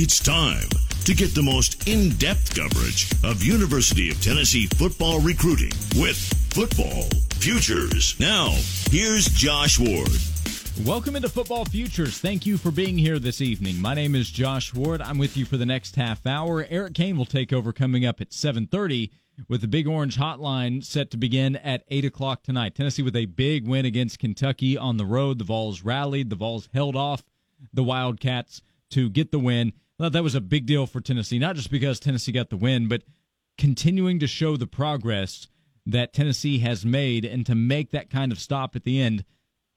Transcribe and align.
It's 0.00 0.20
time 0.20 0.68
to 1.06 1.12
get 1.12 1.34
the 1.34 1.42
most 1.42 1.88
in 1.88 2.10
depth 2.18 2.54
coverage 2.54 3.10
of 3.24 3.42
University 3.42 4.10
of 4.12 4.22
Tennessee 4.22 4.66
football 4.66 5.18
recruiting 5.18 5.72
with 6.00 6.16
Football 6.54 7.08
Futures. 7.40 8.14
Now, 8.20 8.50
here's 8.92 9.26
Josh 9.26 9.76
Ward. 9.76 10.08
Welcome 10.86 11.16
into 11.16 11.28
Football 11.28 11.64
Futures. 11.64 12.16
Thank 12.16 12.46
you 12.46 12.58
for 12.58 12.70
being 12.70 12.96
here 12.96 13.18
this 13.18 13.40
evening. 13.40 13.80
My 13.80 13.92
name 13.92 14.14
is 14.14 14.30
Josh 14.30 14.72
Ward. 14.72 15.02
I'm 15.02 15.18
with 15.18 15.36
you 15.36 15.44
for 15.44 15.56
the 15.56 15.66
next 15.66 15.96
half 15.96 16.24
hour. 16.28 16.64
Erik 16.70 16.92
Ainge 16.92 17.16
will 17.16 17.24
take 17.24 17.52
over 17.52 17.72
coming 17.72 18.06
up 18.06 18.20
at 18.20 18.32
7:30 18.32 19.10
with 19.48 19.62
the 19.62 19.66
Big 19.66 19.88
Orange 19.88 20.16
Hotline 20.16 20.84
set 20.84 21.10
to 21.10 21.16
begin 21.16 21.56
at 21.56 21.82
8 21.88 22.04
o'clock 22.04 22.44
tonight. 22.44 22.76
Tennessee 22.76 23.02
with 23.02 23.16
a 23.16 23.26
big 23.26 23.66
win 23.66 23.84
against 23.84 24.20
Kentucky 24.20 24.78
on 24.78 24.96
the 24.96 25.04
road. 25.04 25.38
The 25.38 25.44
Vols 25.44 25.82
rallied. 25.82 26.30
The 26.30 26.36
Vols 26.36 26.68
held 26.72 26.94
off 26.94 27.24
the 27.74 27.82
Wildcats 27.82 28.62
to 28.90 29.10
get 29.10 29.32
the 29.32 29.40
win. 29.40 29.72
Well, 29.98 30.10
that 30.10 30.22
was 30.22 30.34
a 30.34 30.40
big 30.40 30.66
deal 30.66 30.86
for 30.86 31.00
Tennessee, 31.00 31.38
not 31.38 31.56
just 31.56 31.70
because 31.70 31.98
Tennessee 31.98 32.32
got 32.32 32.50
the 32.50 32.56
win, 32.56 32.88
but 32.88 33.02
continuing 33.56 34.18
to 34.20 34.26
show 34.26 34.56
the 34.56 34.66
progress 34.66 35.48
that 35.84 36.12
Tennessee 36.12 36.58
has 36.60 36.84
made 36.84 37.24
and 37.24 37.44
to 37.46 37.54
make 37.54 37.90
that 37.90 38.10
kind 38.10 38.30
of 38.30 38.38
stop 38.38 38.76
at 38.76 38.84
the 38.84 39.00
end 39.00 39.24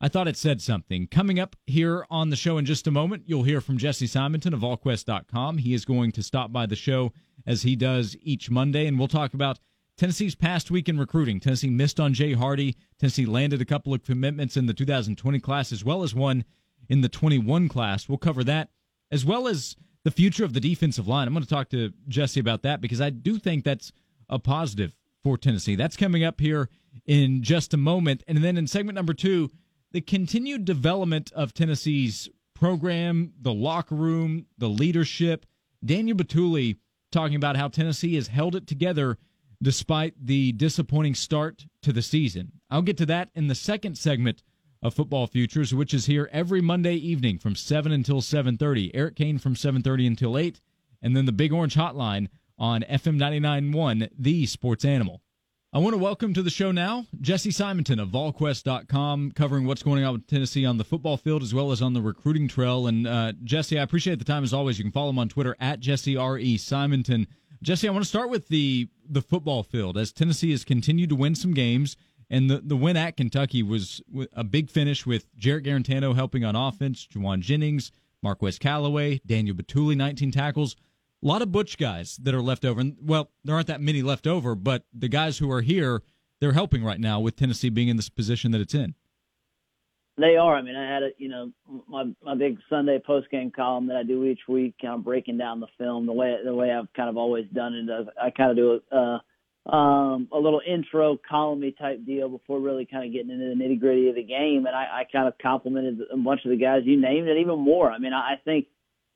I 0.03 0.07
thought 0.07 0.27
it 0.27 0.35
said 0.35 0.63
something. 0.63 1.05
Coming 1.05 1.39
up 1.39 1.55
here 1.67 2.07
on 2.09 2.31
the 2.31 2.35
show 2.35 2.57
in 2.57 2.65
just 2.65 2.87
a 2.87 2.91
moment, 2.91 3.23
you'll 3.27 3.43
hear 3.43 3.61
from 3.61 3.77
Jesse 3.77 4.07
Simonton 4.07 4.51
of 4.51 4.61
VolQuest.com. 4.61 5.59
He 5.59 5.75
is 5.75 5.85
going 5.85 6.11
to 6.13 6.23
stop 6.23 6.51
by 6.51 6.65
the 6.65 6.75
show 6.75 7.13
as 7.45 7.61
he 7.61 7.75
does 7.75 8.17
each 8.23 8.49
Monday, 8.49 8.87
and 8.87 8.97
we'll 8.97 9.07
talk 9.07 9.35
about 9.35 9.59
Tennessee's 9.97 10.33
past 10.33 10.71
week 10.71 10.89
in 10.89 10.97
recruiting. 10.97 11.39
Tennessee 11.39 11.69
missed 11.69 11.99
on 11.99 12.15
Jay 12.15 12.33
Hardy. 12.33 12.75
Tennessee 12.97 13.27
landed 13.27 13.61
a 13.61 13.65
couple 13.65 13.93
of 13.93 14.03
commitments 14.03 14.57
in 14.57 14.65
the 14.65 14.73
2020 14.73 15.39
class 15.39 15.71
as 15.71 15.85
well 15.85 16.01
as 16.01 16.15
one 16.15 16.45
in 16.89 17.01
the 17.01 17.09
21 17.09 17.69
class. 17.69 18.09
We'll 18.09 18.17
cover 18.17 18.43
that 18.45 18.69
as 19.11 19.23
well 19.23 19.47
as 19.47 19.75
the 20.03 20.11
future 20.11 20.43
of 20.43 20.53
the 20.53 20.59
defensive 20.59 21.07
line. 21.07 21.27
I'm 21.27 21.33
going 21.33 21.43
to 21.43 21.49
talk 21.49 21.69
to 21.69 21.91
Jesse 22.07 22.39
about 22.39 22.63
that 22.63 22.81
because 22.81 23.01
I 23.01 23.09
do 23.09 23.37
think 23.37 23.63
that's 23.63 23.91
a 24.29 24.39
positive 24.39 24.95
for 25.23 25.37
Tennessee. 25.37 25.75
That's 25.75 25.97
coming 25.97 26.23
up 26.23 26.39
here 26.39 26.69
in 27.05 27.43
just 27.43 27.73
a 27.73 27.77
moment. 27.77 28.23
And 28.27 28.43
then 28.43 28.57
in 28.57 28.67
segment 28.67 28.95
number 28.95 29.13
two, 29.13 29.51
the 29.91 30.01
continued 30.01 30.65
development 30.65 31.31
of 31.33 31.53
Tennessee's 31.53 32.29
program, 32.55 33.33
the 33.39 33.53
locker 33.53 33.95
room, 33.95 34.45
the 34.57 34.69
leadership. 34.69 35.45
Daniel 35.83 36.17
Bituli 36.17 36.77
talking 37.11 37.35
about 37.35 37.57
how 37.57 37.67
Tennessee 37.67 38.15
has 38.15 38.27
held 38.27 38.55
it 38.55 38.67
together 38.67 39.17
despite 39.61 40.13
the 40.19 40.51
disappointing 40.53 41.13
start 41.13 41.65
to 41.83 41.93
the 41.93 42.01
season. 42.01 42.51
I'll 42.69 42.81
get 42.81 42.97
to 42.97 43.05
that 43.07 43.29
in 43.35 43.47
the 43.47 43.55
second 43.55 43.97
segment 43.97 44.41
of 44.81 44.93
Football 44.93 45.27
Futures, 45.27 45.73
which 45.73 45.93
is 45.93 46.07
here 46.07 46.29
every 46.31 46.61
Monday 46.61 46.95
evening 46.95 47.37
from 47.37 47.55
7 47.55 47.91
until 47.91 48.21
7:30. 48.21 48.91
Erik 48.93 49.15
Ainge 49.17 49.41
from 49.41 49.55
7:30 49.55 50.07
until 50.07 50.37
8, 50.37 50.59
and 51.01 51.15
then 51.15 51.25
the 51.25 51.31
Big 51.31 51.53
Orange 51.53 51.75
Hotline 51.75 52.27
on 52.57 52.83
FM 52.83 53.17
99.1, 53.17 54.09
the 54.17 54.45
Sports 54.45 54.85
Animal. 54.85 55.21
I 55.73 55.79
want 55.79 55.93
to 55.93 55.97
welcome 55.97 56.33
to 56.33 56.43
the 56.43 56.49
show 56.49 56.73
now 56.73 57.05
Jesse 57.21 57.51
Simonton 57.51 57.97
of 57.99 58.09
VolQuest.com, 58.09 59.31
covering 59.31 59.65
what's 59.65 59.83
going 59.83 60.03
on 60.03 60.13
with 60.13 60.27
Tennessee 60.27 60.65
on 60.65 60.77
the 60.77 60.83
football 60.83 61.15
field 61.15 61.43
as 61.43 61.53
well 61.53 61.71
as 61.71 61.81
on 61.81 61.93
the 61.93 62.01
recruiting 62.01 62.49
trail. 62.49 62.87
And 62.87 63.07
uh, 63.07 63.31
Jesse, 63.43 63.79
I 63.79 63.83
appreciate 63.83 64.19
the 64.19 64.25
time 64.25 64.43
as 64.43 64.53
always. 64.53 64.77
You 64.77 64.83
can 64.83 64.91
follow 64.91 65.11
him 65.11 65.19
on 65.19 65.29
Twitter 65.29 65.55
at 65.61 65.79
Jesse 65.79 66.17
R 66.17 66.37
E 66.37 66.57
Simonton. 66.57 67.25
Jesse, 67.63 67.87
I 67.87 67.91
want 67.91 68.03
to 68.03 68.09
start 68.09 68.29
with 68.29 68.47
the 68.49 68.89
the 69.07 69.21
football 69.21 69.63
field 69.63 69.97
as 69.97 70.11
Tennessee 70.11 70.51
has 70.51 70.65
continued 70.65 71.09
to 71.09 71.15
win 71.15 71.35
some 71.35 71.53
games, 71.53 71.95
and 72.31 72.49
the 72.49 72.61
the 72.63 72.75
win 72.75 72.97
at 72.97 73.15
Kentucky 73.17 73.61
was 73.61 74.01
a 74.33 74.43
big 74.43 74.71
finish 74.71 75.05
with 75.05 75.27
Jarrett 75.37 75.65
Guarantano 75.65 76.15
helping 76.15 76.43
on 76.43 76.55
offense, 76.55 77.07
Jauan 77.07 77.41
Jennings, 77.41 77.91
Marquez 78.23 78.57
Callaway, 78.57 79.21
Daniel 79.27 79.55
Bituli, 79.55 79.95
19 79.95 80.31
tackles 80.31 80.75
a 81.23 81.27
lot 81.27 81.41
of 81.41 81.51
Butch 81.51 81.77
guys 81.77 82.17
that 82.17 82.33
are 82.33 82.41
left 82.41 82.65
over. 82.65 82.81
And, 82.81 82.97
well, 83.01 83.29
there 83.43 83.55
aren't 83.55 83.67
that 83.67 83.81
many 83.81 84.01
left 84.01 84.27
over, 84.27 84.55
but 84.55 84.85
the 84.93 85.07
guys 85.07 85.37
who 85.37 85.51
are 85.51 85.61
here, 85.61 86.01
they're 86.39 86.53
helping 86.53 86.83
right 86.83 86.99
now 86.99 87.19
with 87.19 87.35
Tennessee 87.35 87.69
being 87.69 87.89
in 87.89 87.97
this 87.97 88.09
position 88.09 88.51
that 88.51 88.61
it's 88.61 88.73
in. 88.73 88.95
They 90.17 90.35
are. 90.35 90.55
I 90.55 90.61
mean, 90.61 90.75
I 90.75 90.93
had 90.93 91.03
a, 91.03 91.09
you 91.17 91.29
know, 91.29 91.51
my 91.87 92.03
my 92.21 92.35
big 92.35 92.59
Sunday 92.69 92.99
post 93.03 93.31
game 93.31 93.49
column 93.49 93.87
that 93.87 93.95
I 93.95 94.03
do 94.03 94.25
each 94.25 94.41
week, 94.47 94.75
kind 94.81 94.95
of 94.95 95.05
breaking 95.05 95.37
down 95.37 95.61
the 95.61 95.67
film 95.77 96.05
the 96.05 96.11
way 96.11 96.35
the 96.43 96.53
way 96.53 96.71
I've 96.71 96.91
kind 96.93 97.09
of 97.09 97.17
always 97.17 97.45
done 97.53 97.73
it. 97.73 98.07
I 98.21 98.29
kind 98.29 98.51
of 98.51 98.57
do 98.57 98.81
a 98.91 98.95
uh, 98.95 99.19
um, 99.65 100.27
a 100.31 100.37
little 100.37 100.61
intro 100.65 101.17
column 101.29 101.63
type 101.79 102.05
deal 102.05 102.29
before 102.29 102.59
really 102.59 102.85
kind 102.85 103.05
of 103.05 103.13
getting 103.13 103.31
into 103.31 103.45
the 103.45 103.63
nitty 103.63 103.79
gritty 103.79 104.09
of 104.09 104.15
the 104.15 104.23
game, 104.23 104.65
and 104.65 104.75
I, 104.75 105.01
I 105.01 105.03
kind 105.11 105.27
of 105.27 105.35
complimented 105.37 105.99
a 106.11 106.17
bunch 106.17 106.41
of 106.45 106.51
the 106.51 106.57
guys 106.57 106.81
you 106.85 106.99
named, 106.99 107.27
and 107.27 107.39
even 107.39 107.59
more. 107.59 107.91
I 107.91 107.99
mean, 107.99 108.13
I, 108.13 108.33
I 108.33 108.35
think 108.43 108.67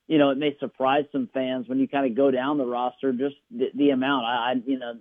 you 0.08 0.20
know, 0.20 0.30
it 0.30 0.38
may 0.38 0.56
surprise 0.60 1.06
some 1.12 1.30
fans 1.34 1.68
when 1.68 1.80
you 1.80 1.88
kind 1.88 2.10
of 2.10 2.16
go 2.16 2.30
down 2.30 2.58
the 2.58 2.66
roster, 2.66 3.12
just 3.12 3.36
the, 3.50 3.68
the 3.74 3.90
amount. 3.90 4.26
I, 4.26 4.30
I, 4.30 4.54
you 4.66 4.78
know, 4.78 4.94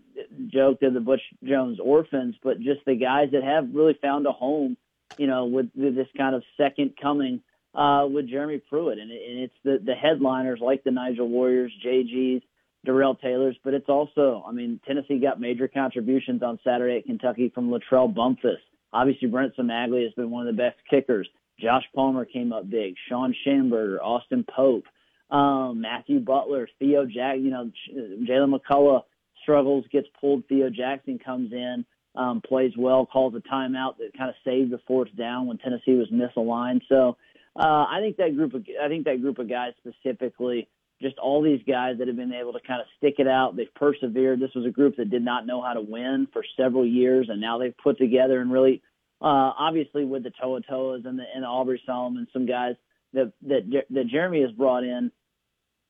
joked 0.49 0.83
of 0.83 0.94
the 0.94 1.00
Butch 1.00 1.21
Jones 1.43 1.78
orphans, 1.83 2.37
but 2.43 2.59
just 2.59 2.81
the 2.87 2.94
guys 2.94 3.28
that 3.33 3.44
have 3.44 3.69
really 3.75 3.99
found 4.00 4.27
a 4.27 4.33
home, 4.33 4.77
you 5.19 5.27
know, 5.27 5.44
with, 5.44 5.66
with 5.75 5.94
this 5.94 6.09
kind 6.16 6.34
of 6.34 6.43
second 6.56 6.94
coming 7.00 7.43
uh, 7.75 8.06
with 8.10 8.31
Jeremy 8.31 8.62
Pruitt. 8.71 8.99
And, 8.99 9.10
it, 9.10 9.21
and 9.28 9.41
it's 9.41 9.54
the, 9.62 9.78
the 9.84 9.94
headliners 9.94 10.60
like 10.62 10.84
the 10.84 10.91
Nigel 10.91 11.28
Warriors, 11.28 11.72
JGs, 11.84 12.43
Darrell 12.84 13.15
Taylors, 13.15 13.56
but 13.65 13.75
it's 13.75 13.89
also, 13.89 14.45
I 14.47 14.53
mean, 14.53 14.81
Tennessee 14.87 15.19
got 15.19 15.41
major 15.41 15.69
contributions 15.69 16.43
on 16.43 16.59
Saturday 16.65 16.99
at 16.99 17.06
Kentucky 17.06 17.50
from 17.55 17.71
Latrell 17.71 18.15
Bumpus. 18.15 18.59
Obviously, 18.93 19.28
Brent 19.28 19.56
Cimaglia 19.56 20.05
has 20.05 20.12
been 20.12 20.31
one 20.31 20.47
of 20.47 20.55
the 20.55 20.62
best 20.62 20.77
kickers. 20.89 21.28
Josh 21.59 21.84
Palmer 21.95 22.25
came 22.25 22.53
up 22.53 22.69
big. 22.69 22.95
Shawn 23.09 23.34
Shamburger, 23.47 23.99
Austin 24.00 24.45
Pope, 24.45 24.84
um, 25.31 25.81
Matthew 25.81 26.21
Butler, 26.21 26.69
Theo 26.78 27.06
Jack, 27.06 27.39
you 27.39 27.50
know, 27.50 27.71
Jaylen 27.93 28.55
McCollough 28.55 29.03
struggles, 29.43 29.84
gets 29.91 30.06
pulled. 30.21 30.47
Theo 30.49 30.71
Jackson 30.71 31.19
comes 31.19 31.53
in, 31.53 31.84
um, 32.15 32.41
plays 32.41 32.72
well, 32.77 33.06
calls 33.06 33.34
a 33.34 33.41
timeout 33.41 33.99
that 33.99 34.16
kind 34.16 34.31
of 34.31 34.37
saved 34.45 34.71
the 34.71 34.81
fourth 34.87 35.15
down 35.16 35.47
when 35.47 35.59
Tennessee 35.59 35.95
was 35.95 36.09
misaligned. 36.11 36.83
So 36.89 37.16
uh, 37.56 37.87
I 37.89 37.99
think 38.01 38.16
that 38.16 38.37
group 38.37 38.55
of 38.55 38.65
I 38.83 38.89
think 38.89 39.05
that 39.05 39.21
group 39.21 39.39
of 39.39 39.49
guys 39.49 39.72
specifically, 39.78 40.69
just 41.04 41.19
all 41.19 41.42
these 41.42 41.60
guys 41.69 41.98
that 41.98 42.09
have 42.09 42.16
been 42.16 42.32
able 42.32 42.53
to 42.54 42.60
kind 42.66 42.81
of 42.81 42.87
stick 42.97 43.16
it 43.19 43.28
out. 43.28 43.56
They've 43.56 43.72
persevered. 43.75 44.41
This 44.41 44.54
was 44.54 44.66
a 44.66 44.70
group 44.70 44.97
that 44.97 45.10
did 45.10 45.25
not 45.25 45.47
know 45.47 45.62
how 45.62 45.75
to 45.75 45.81
win 45.81 46.26
for 46.32 46.42
several 46.56 46.87
years, 46.87 47.28
and 47.31 47.41
now 47.41 47.59
they've 47.59 47.76
put 47.76 47.98
together 47.98 48.41
and 48.41 48.50
really, 48.50 48.82
uh, 49.20 49.53
obviously 49.59 50.04
with 50.04 50.22
the 50.22 50.32
To'oTo'os 50.42 51.06
and 51.06 51.19
the 51.19 51.25
and 51.34 51.44
the 51.44 51.48
Aubrey 51.48 51.81
Solomon, 51.87 52.26
some 52.32 52.47
guys 52.47 52.75
that 53.12 53.32
that 53.42 53.84
that 53.91 54.06
Jeremy 54.09 54.42
has 54.42 54.50
brought 54.53 54.84
in 54.84 55.12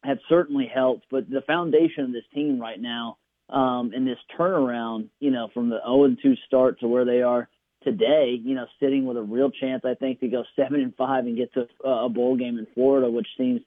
have 0.02 0.19
certainly 0.28 0.70
helped. 0.72 1.06
But 1.10 1.31
the 1.31 1.42
foundation 1.46 2.04
of 2.04 2.12
this 2.12 2.25
team 2.34 2.60
right 2.60 2.81
now, 2.81 3.19
um, 3.48 3.92
in 3.94 4.04
this 4.04 4.19
turnaround, 4.38 5.08
you 5.20 5.31
know, 5.31 5.48
from 5.54 5.70
the 5.70 5.78
0 5.84 6.04
and 6.04 6.19
2 6.22 6.34
start 6.46 6.81
to 6.81 6.88
where 6.88 7.04
they 7.04 7.22
are 7.22 7.48
today, 7.84 8.38
you 8.42 8.54
know, 8.54 8.66
sitting 8.81 9.06
with 9.06 9.16
a 9.16 9.22
real 9.22 9.50
chance, 9.50 9.82
I 9.84 9.94
think, 9.94 10.20
to 10.20 10.28
go 10.28 10.44
seven 10.56 10.81
and 10.81 10.94
five 10.96 11.26
and 11.26 11.36
get 11.36 11.52
to 11.54 11.66
a 11.84 12.08
bowl 12.08 12.36
game 12.36 12.58
in 12.58 12.66
Florida, 12.75 13.10
which 13.10 13.28
seems, 13.38 13.60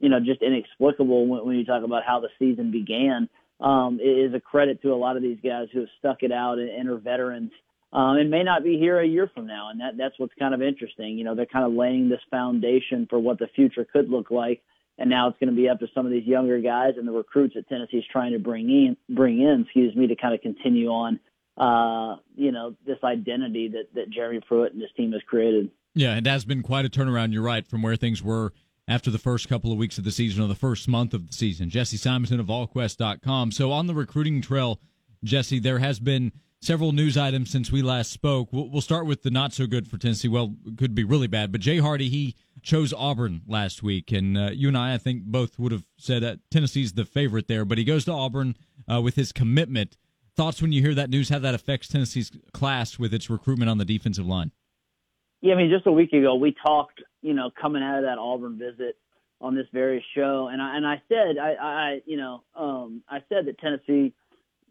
you 0.00 0.08
know, 0.08 0.18
just 0.20 0.42
inexplicable 0.42 1.26
when, 1.26 1.46
when 1.46 1.56
you 1.56 1.64
talk 1.64 1.84
about 1.84 2.02
how 2.04 2.20
the 2.20 2.28
season 2.38 2.70
began. 2.70 3.28
Um, 3.60 4.00
is 4.02 4.32
a 4.32 4.40
credit 4.40 4.80
to 4.80 4.94
a 4.94 4.96
lot 4.96 5.18
of 5.18 5.22
these 5.22 5.36
guys 5.44 5.68
who 5.70 5.80
have 5.80 5.88
stuck 5.98 6.22
it 6.22 6.32
out 6.32 6.58
and, 6.58 6.70
and 6.70 6.88
are 6.88 6.96
veterans 6.96 7.50
um, 7.92 8.16
and 8.16 8.30
may 8.30 8.42
not 8.42 8.64
be 8.64 8.78
here 8.78 8.98
a 8.98 9.06
year 9.06 9.30
from 9.34 9.46
now. 9.46 9.68
And 9.68 9.80
that, 9.80 9.98
that's 9.98 10.18
what's 10.18 10.32
kind 10.38 10.54
of 10.54 10.62
interesting. 10.62 11.18
You 11.18 11.24
know, 11.24 11.34
they're 11.34 11.44
kind 11.44 11.66
of 11.66 11.74
laying 11.74 12.08
this 12.08 12.22
foundation 12.30 13.06
for 13.10 13.18
what 13.18 13.38
the 13.38 13.48
future 13.54 13.86
could 13.92 14.08
look 14.08 14.30
like 14.30 14.62
and 15.00 15.08
now 15.08 15.28
it's 15.28 15.38
going 15.40 15.48
to 15.48 15.56
be 15.56 15.68
up 15.68 15.80
to 15.80 15.86
some 15.94 16.04
of 16.04 16.12
these 16.12 16.26
younger 16.26 16.60
guys 16.60 16.92
and 16.98 17.08
the 17.08 17.12
recruits 17.12 17.54
that 17.54 17.66
Tennessee's 17.68 18.04
trying 18.12 18.32
to 18.32 18.38
bring 18.38 18.68
in, 18.68 18.96
bring 19.08 19.40
in, 19.40 19.62
excuse 19.62 19.96
me, 19.96 20.06
to 20.06 20.14
kind 20.14 20.34
of 20.34 20.42
continue 20.42 20.88
on, 20.88 21.18
uh, 21.56 22.20
you 22.36 22.52
know, 22.52 22.76
this 22.86 22.98
identity 23.02 23.68
that 23.68 23.94
that 23.94 24.10
Jeremy 24.10 24.40
Pruitt 24.46 24.74
and 24.74 24.82
his 24.82 24.90
team 24.96 25.12
has 25.12 25.22
created. 25.26 25.70
Yeah, 25.94 26.16
it 26.16 26.26
has 26.26 26.44
been 26.44 26.62
quite 26.62 26.84
a 26.84 26.90
turnaround. 26.90 27.32
You're 27.32 27.42
right 27.42 27.66
from 27.66 27.80
where 27.80 27.96
things 27.96 28.22
were 28.22 28.52
after 28.88 29.10
the 29.10 29.18
first 29.18 29.48
couple 29.48 29.72
of 29.72 29.78
weeks 29.78 29.98
of 29.98 30.04
the 30.04 30.10
season 30.10 30.42
or 30.42 30.48
the 30.48 30.54
first 30.54 30.88
month 30.88 31.14
of 31.14 31.26
the 31.26 31.32
season. 31.32 31.70
Jesse 31.70 31.96
Simonton 31.96 32.40
of 32.40 32.46
VolQuest.com. 32.46 33.52
So 33.52 33.72
on 33.72 33.86
the 33.86 33.94
recruiting 33.94 34.42
trail, 34.42 34.80
Jesse, 35.22 35.58
there 35.58 35.78
has 35.78 36.00
been 36.00 36.32
several 36.60 36.92
news 36.92 37.16
items 37.16 37.50
since 37.50 37.72
we 37.72 37.82
last 37.82 38.10
spoke. 38.10 38.52
We'll, 38.52 38.68
we'll 38.68 38.82
start 38.82 39.06
with 39.06 39.22
the 39.22 39.30
not 39.30 39.52
so 39.52 39.66
good 39.66 39.88
for 39.88 39.98
Tennessee. 39.98 40.28
Well, 40.28 40.54
could 40.76 40.94
be 40.94 41.04
really 41.04 41.26
bad, 41.26 41.52
but 41.52 41.60
Jay 41.60 41.78
Hardy 41.78 42.08
he 42.08 42.36
chose 42.62 42.92
Auburn 42.92 43.42
last 43.46 43.82
week, 43.82 44.12
and 44.12 44.36
uh, 44.36 44.50
you 44.52 44.68
and 44.68 44.76
I, 44.76 44.94
I 44.94 44.98
think, 44.98 45.24
both 45.24 45.58
would 45.58 45.72
have 45.72 45.84
said 45.96 46.22
that 46.22 46.40
Tennessee's 46.50 46.92
the 46.92 47.04
favorite 47.04 47.48
there. 47.48 47.64
But 47.64 47.78
he 47.78 47.84
goes 47.84 48.04
to 48.04 48.12
Auburn 48.12 48.56
uh, 48.90 49.00
with 49.00 49.16
his 49.16 49.32
commitment. 49.32 49.96
Thoughts 50.36 50.62
when 50.62 50.72
you 50.72 50.80
hear 50.80 50.94
that 50.94 51.10
news? 51.10 51.28
How 51.28 51.38
that 51.38 51.54
affects 51.54 51.88
Tennessee's 51.88 52.30
class 52.52 52.98
with 52.98 53.12
its 53.12 53.28
recruitment 53.28 53.70
on 53.70 53.78
the 53.78 53.84
defensive 53.84 54.26
line? 54.26 54.52
Yeah, 55.40 55.54
I 55.54 55.56
mean, 55.56 55.70
just 55.70 55.86
a 55.86 55.92
week 55.92 56.12
ago 56.12 56.34
we 56.34 56.54
talked, 56.66 57.02
you 57.22 57.34
know, 57.34 57.50
coming 57.60 57.82
out 57.82 57.98
of 57.98 58.04
that 58.04 58.18
Auburn 58.18 58.58
visit 58.58 58.96
on 59.40 59.54
this 59.54 59.66
very 59.72 60.04
show, 60.14 60.48
and 60.52 60.60
I 60.60 60.76
and 60.76 60.86
I 60.86 61.02
said, 61.08 61.38
I, 61.38 61.54
I 61.54 62.00
you 62.04 62.16
know, 62.16 62.42
um, 62.54 63.02
I 63.08 63.20
said 63.28 63.46
that 63.46 63.58
Tennessee 63.58 64.12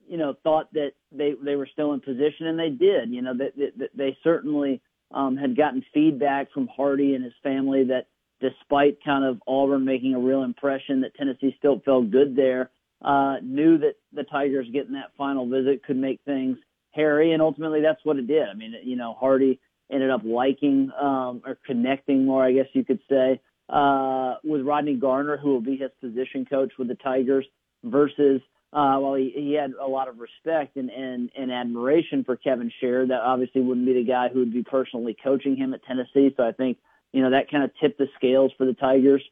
you 0.09 0.17
know, 0.17 0.33
thought 0.43 0.73
that 0.73 0.93
they 1.11 1.33
they 1.41 1.55
were 1.55 1.69
still 1.71 1.93
in 1.93 2.01
position, 2.01 2.47
and 2.47 2.59
they 2.59 2.69
did. 2.69 3.11
You 3.11 3.21
know, 3.21 3.37
that 3.37 3.55
they, 3.55 3.69
they, 3.77 3.87
they 3.95 4.17
certainly 4.23 4.81
um, 5.11 5.37
had 5.37 5.55
gotten 5.55 5.85
feedback 5.93 6.51
from 6.51 6.67
Hardy 6.67 7.13
and 7.13 7.23
his 7.23 7.33
family 7.43 7.85
that 7.85 8.07
despite 8.41 8.97
kind 9.05 9.23
of 9.23 9.41
Auburn 9.47 9.85
making 9.85 10.15
a 10.15 10.19
real 10.19 10.43
impression 10.43 11.01
that 11.01 11.13
Tennessee 11.15 11.55
still 11.57 11.81
felt 11.85 12.09
good 12.09 12.35
there. 12.35 12.71
Uh, 13.01 13.35
knew 13.41 13.77
that 13.77 13.93
the 14.11 14.23
Tigers 14.23 14.67
getting 14.73 14.93
that 14.93 15.11
final 15.17 15.47
visit 15.47 15.83
could 15.85 15.95
make 15.95 16.19
things 16.25 16.57
hairy, 16.91 17.31
and 17.31 17.41
ultimately 17.41 17.81
that's 17.81 18.03
what 18.03 18.17
it 18.17 18.27
did. 18.27 18.49
I 18.49 18.55
mean, 18.55 18.73
you 18.83 18.95
know, 18.95 19.15
Hardy 19.17 19.59
ended 19.91 20.11
up 20.11 20.21
liking 20.23 20.91
um, 20.99 21.41
or 21.45 21.57
connecting 21.65 22.25
more, 22.25 22.43
I 22.43 22.51
guess 22.53 22.67
you 22.73 22.85
could 22.85 22.99
say, 23.09 23.41
uh, 23.69 24.35
with 24.43 24.61
Rodney 24.61 24.95
Garner, 24.95 25.37
who 25.37 25.49
will 25.49 25.61
be 25.61 25.77
his 25.77 25.91
position 26.01 26.45
coach 26.45 26.73
with 26.77 26.87
the 26.87 26.95
Tigers, 26.95 27.45
versus 27.83 28.41
uh, 28.71 28.97
well, 29.01 29.15
he, 29.15 29.31
he 29.35 29.53
had 29.53 29.73
a 29.81 29.87
lot 29.87 30.07
of 30.07 30.19
respect 30.19 30.77
and, 30.77 30.91
and, 30.91 31.31
and 31.35 31.51
admiration 31.51 32.23
for 32.23 32.35
Kevin 32.35 32.71
Sherrer. 32.81 33.07
That 33.07 33.21
obviously 33.21 33.61
wouldn't 33.61 33.87
be 33.87 33.93
the 33.93 34.03
guy 34.03 34.29
who 34.29 34.39
would 34.39 34.53
be 34.53 34.63
personally 34.63 35.15
coaching 35.23 35.55
him 35.55 35.73
at 35.73 35.83
Tennessee. 35.83 36.33
So 36.37 36.43
I 36.43 36.51
think, 36.51 36.77
you 37.11 37.23
know, 37.23 37.31
that 37.31 37.49
kind 37.49 37.63
of 37.63 37.71
tipped 37.81 37.97
the 37.97 38.07
scales 38.15 38.51
for 38.57 38.65
the 38.65 38.73
Tigers. 38.73 39.23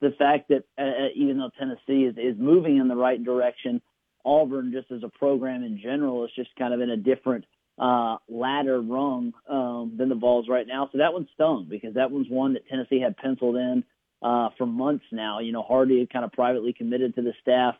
The 0.00 0.14
fact 0.18 0.48
that 0.48 0.64
uh, 0.78 0.82
uh, 0.82 1.08
even 1.14 1.38
though 1.38 1.50
Tennessee 1.58 2.04
is, 2.04 2.16
is 2.16 2.40
moving 2.40 2.78
in 2.78 2.88
the 2.88 2.96
right 2.96 3.22
direction, 3.22 3.82
Auburn, 4.24 4.72
just 4.72 4.90
as 4.92 5.02
a 5.02 5.18
program 5.18 5.62
in 5.62 5.78
general, 5.82 6.24
is 6.24 6.30
just 6.34 6.50
kind 6.58 6.72
of 6.72 6.80
in 6.80 6.88
a 6.88 6.96
different 6.96 7.44
uh, 7.78 8.16
ladder 8.28 8.80
rung 8.80 9.32
um, 9.48 9.94
than 9.96 10.08
the 10.08 10.14
Vols 10.14 10.48
right 10.48 10.66
now. 10.66 10.88
So 10.92 10.98
that 10.98 11.12
one 11.12 11.28
stung 11.34 11.66
because 11.68 11.94
that 11.94 12.10
one's 12.10 12.28
one 12.28 12.54
that 12.54 12.66
Tennessee 12.68 13.00
had 13.00 13.16
penciled 13.16 13.56
in 13.56 13.84
uh, 14.22 14.48
for 14.58 14.66
months 14.66 15.04
now. 15.12 15.38
You 15.40 15.52
know, 15.52 15.62
Hardy 15.62 16.00
had 16.00 16.10
kind 16.10 16.24
of 16.24 16.32
privately 16.32 16.72
committed 16.72 17.14
to 17.14 17.22
the 17.22 17.32
staff 17.40 17.76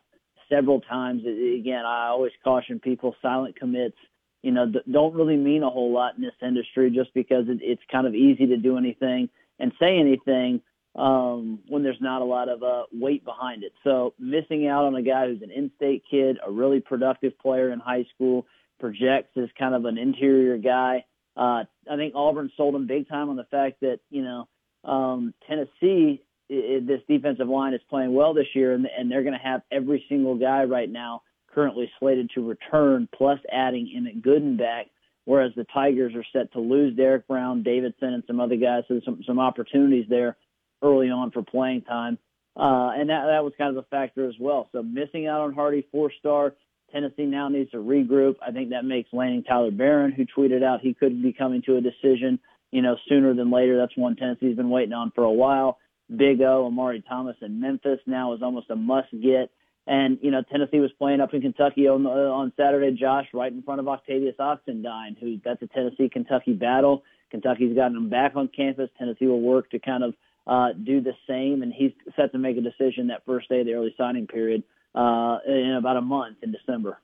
several 0.48 0.80
times. 0.80 1.22
Again, 1.24 1.84
I 1.84 2.08
always 2.08 2.32
caution 2.44 2.78
people: 2.78 3.16
silent 3.20 3.58
commits, 3.58 3.96
you 4.42 4.52
know, 4.52 4.72
don't 4.90 5.14
really 5.14 5.36
mean 5.36 5.62
a 5.62 5.70
whole 5.70 5.92
lot 5.92 6.16
in 6.16 6.22
this 6.22 6.32
industry, 6.42 6.90
just 6.90 7.12
because 7.12 7.48
it, 7.48 7.58
it's 7.60 7.82
kind 7.90 8.06
of 8.06 8.14
easy 8.14 8.46
to 8.46 8.56
do 8.56 8.78
anything 8.78 9.28
and 9.58 9.72
say 9.80 9.98
anything 9.98 10.60
um, 10.94 11.60
when 11.68 11.82
there's 11.82 12.00
not 12.00 12.22
a 12.22 12.24
lot 12.24 12.48
of 12.48 12.62
uh, 12.62 12.84
weight 12.92 13.24
behind 13.24 13.64
it. 13.64 13.72
So 13.84 14.14
missing 14.18 14.68
out 14.68 14.84
on 14.84 14.94
a 14.94 15.02
guy 15.02 15.26
who's 15.26 15.42
an 15.42 15.50
in-state 15.50 16.04
kid, 16.08 16.38
a 16.46 16.50
really 16.50 16.80
productive 16.80 17.38
player 17.38 17.72
in 17.72 17.80
high 17.80 18.06
school, 18.14 18.46
projects 18.78 19.36
as 19.36 19.48
kind 19.58 19.74
of 19.74 19.84
an 19.84 19.98
interior 19.98 20.56
guy. 20.58 21.04
Uh, 21.36 21.64
I 21.90 21.96
think 21.96 22.14
Auburn 22.14 22.50
sold 22.56 22.74
him 22.74 22.86
big 22.86 23.08
time 23.08 23.28
on 23.28 23.36
the 23.36 23.44
fact 23.44 23.80
that 23.80 24.00
you 24.10 24.22
know 24.22 24.48
um, 24.84 25.34
Tennessee 25.48 26.22
it, 26.48 26.86
this 26.86 27.00
defensive 27.08 27.48
line 27.48 27.74
is 27.74 27.80
playing 27.88 28.14
well 28.14 28.34
this 28.34 28.46
year, 28.54 28.74
and, 28.74 28.86
and 28.86 29.10
they're 29.10 29.22
going 29.22 29.38
to 29.38 29.44
have 29.44 29.62
every 29.70 30.04
single 30.08 30.36
guy 30.36 30.64
right 30.64 30.90
now 30.90 31.22
currently 31.54 31.90
slated 31.98 32.30
to 32.34 32.46
return, 32.46 33.08
plus 33.14 33.38
adding 33.52 33.92
Emmett 33.96 34.22
Gooden 34.22 34.58
back. 34.58 34.86
Whereas 35.24 35.52
the 35.56 35.66
Tigers 35.74 36.14
are 36.14 36.24
set 36.32 36.52
to 36.54 36.60
lose 36.60 36.96
Derrick 36.96 37.28
Brown, 37.28 37.62
Davidson, 37.62 38.14
and 38.14 38.22
some 38.26 38.40
other 38.40 38.56
guys. 38.56 38.84
So 38.88 39.00
some 39.04 39.22
some 39.26 39.38
opportunities 39.38 40.06
there 40.08 40.38
early 40.82 41.10
on 41.10 41.32
for 41.32 41.42
playing 41.42 41.82
time, 41.82 42.16
uh, 42.56 42.92
and 42.96 43.10
that 43.10 43.26
that 43.26 43.44
was 43.44 43.52
kind 43.58 43.76
of 43.76 43.84
a 43.84 43.86
factor 43.88 44.26
as 44.26 44.34
well. 44.40 44.70
So 44.72 44.82
missing 44.82 45.26
out 45.26 45.42
on 45.42 45.52
Hardy, 45.52 45.86
four 45.92 46.10
star. 46.18 46.54
Tennessee 46.92 47.26
now 47.26 47.48
needs 47.48 47.70
to 47.72 47.78
regroup. 47.78 48.36
I 48.46 48.50
think 48.50 48.70
that 48.70 48.84
makes 48.84 49.12
landing 49.12 49.44
Tyler 49.44 49.70
Baron, 49.70 50.12
who 50.12 50.24
tweeted 50.24 50.62
out 50.62 50.80
he 50.80 50.94
could 50.94 51.22
be 51.22 51.32
coming 51.32 51.62
to 51.62 51.76
a 51.76 51.80
decision, 51.80 52.38
you 52.70 52.82
know, 52.82 52.96
sooner 53.08 53.34
than 53.34 53.50
later. 53.50 53.76
That's 53.76 53.96
one 53.96 54.16
Tennessee's 54.16 54.56
been 54.56 54.70
waiting 54.70 54.92
on 54.92 55.12
for 55.14 55.24
a 55.24 55.32
while. 55.32 55.78
Big 56.14 56.40
O, 56.40 56.66
Omari 56.66 57.04
Thomas 57.06 57.36
in 57.42 57.60
Memphis 57.60 58.00
now 58.06 58.32
is 58.32 58.42
almost 58.42 58.70
a 58.70 58.76
must 58.76 59.10
get. 59.12 59.50
And, 59.86 60.18
you 60.22 60.30
know, 60.30 60.42
Tennessee 60.42 60.80
was 60.80 60.90
playing 60.98 61.20
up 61.20 61.32
in 61.32 61.40
Kentucky 61.40 61.88
on, 61.88 62.06
on 62.06 62.52
Saturday, 62.56 62.96
Josh, 62.98 63.26
right 63.32 63.52
in 63.52 63.62
front 63.62 63.80
of 63.80 63.88
Octavius 63.88 64.36
Oxendine, 64.38 65.18
who 65.18 65.38
that's 65.42 65.62
a 65.62 65.66
Tennessee 65.66 66.10
Kentucky 66.10 66.52
battle. 66.52 67.02
Kentucky's 67.30 67.74
gotten 67.74 67.96
him 67.96 68.10
back 68.10 68.36
on 68.36 68.48
campus. 68.48 68.90
Tennessee 68.98 69.26
will 69.26 69.40
work 69.40 69.70
to 69.70 69.78
kind 69.78 70.04
of 70.04 70.14
uh, 70.46 70.68
do 70.72 71.00
the 71.00 71.12
same, 71.26 71.62
and 71.62 71.72
he's 71.72 71.92
set 72.16 72.32
to 72.32 72.38
make 72.38 72.56
a 72.56 72.60
decision 72.60 73.08
that 73.08 73.24
first 73.26 73.48
day 73.48 73.60
of 73.60 73.66
the 73.66 73.74
early 73.74 73.94
signing 73.98 74.26
period 74.26 74.62
uh, 74.94 75.38
in 75.46 75.76
about 75.78 75.96
a 75.96 76.02
month 76.02 76.38
in 76.42 76.52
December 76.52 76.98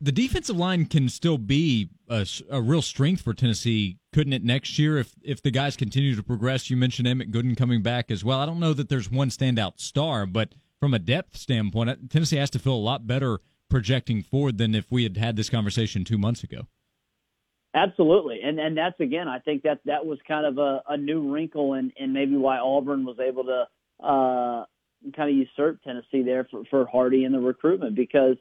the 0.00 0.12
defensive 0.12 0.56
line 0.56 0.86
can 0.86 1.08
still 1.08 1.38
be 1.38 1.90
a, 2.08 2.26
a, 2.48 2.60
real 2.60 2.80
strength 2.80 3.20
for 3.20 3.34
Tennessee, 3.34 3.98
couldn't 4.12 4.32
it? 4.32 4.42
Next 4.42 4.78
year, 4.78 4.98
if 4.98 5.14
if 5.22 5.42
the 5.42 5.50
guys 5.50 5.76
continue 5.76 6.16
to 6.16 6.22
progress, 6.22 6.70
you 6.70 6.76
mentioned 6.76 7.06
Emmett 7.06 7.30
Gooden 7.30 7.56
coming 7.56 7.82
back 7.82 8.10
as 8.10 8.24
well. 8.24 8.40
I 8.40 8.46
don't 8.46 8.60
know 8.60 8.72
that 8.72 8.88
there's 8.88 9.10
one 9.10 9.28
standout 9.28 9.78
star, 9.78 10.26
but 10.26 10.54
from 10.78 10.94
a 10.94 10.98
depth 10.98 11.36
standpoint, 11.36 12.10
Tennessee 12.10 12.36
has 12.36 12.50
to 12.50 12.58
feel 12.58 12.74
a 12.74 12.76
lot 12.76 13.06
better 13.06 13.40
projecting 13.68 14.22
forward 14.22 14.58
than 14.58 14.74
if 14.74 14.90
we 14.90 15.02
had 15.02 15.16
had 15.16 15.36
this 15.36 15.50
conversation 15.50 16.04
two 16.04 16.18
months 16.18 16.42
ago. 16.42 16.66
Absolutely, 17.74 18.40
and 18.42 18.58
and 18.58 18.76
that's 18.76 18.98
again, 19.00 19.28
I 19.28 19.38
think 19.40 19.62
that 19.64 19.80
that 19.84 20.06
was 20.06 20.18
kind 20.26 20.46
of 20.46 20.58
a, 20.58 20.82
a 20.88 20.96
new 20.96 21.30
wrinkle, 21.30 21.74
and 21.74 21.92
and 21.98 22.14
maybe 22.14 22.36
why 22.36 22.58
Auburn 22.58 23.04
was 23.04 23.18
able 23.20 23.44
to 23.44 23.66
uh, 24.04 24.64
kind 25.16 25.30
of 25.30 25.36
usurp 25.36 25.82
Tennessee 25.82 26.22
there 26.22 26.46
for, 26.50 26.62
for 26.70 26.86
Hardy 26.86 27.24
in 27.24 27.32
the 27.32 27.40
recruitment 27.40 27.94
because 27.94 28.36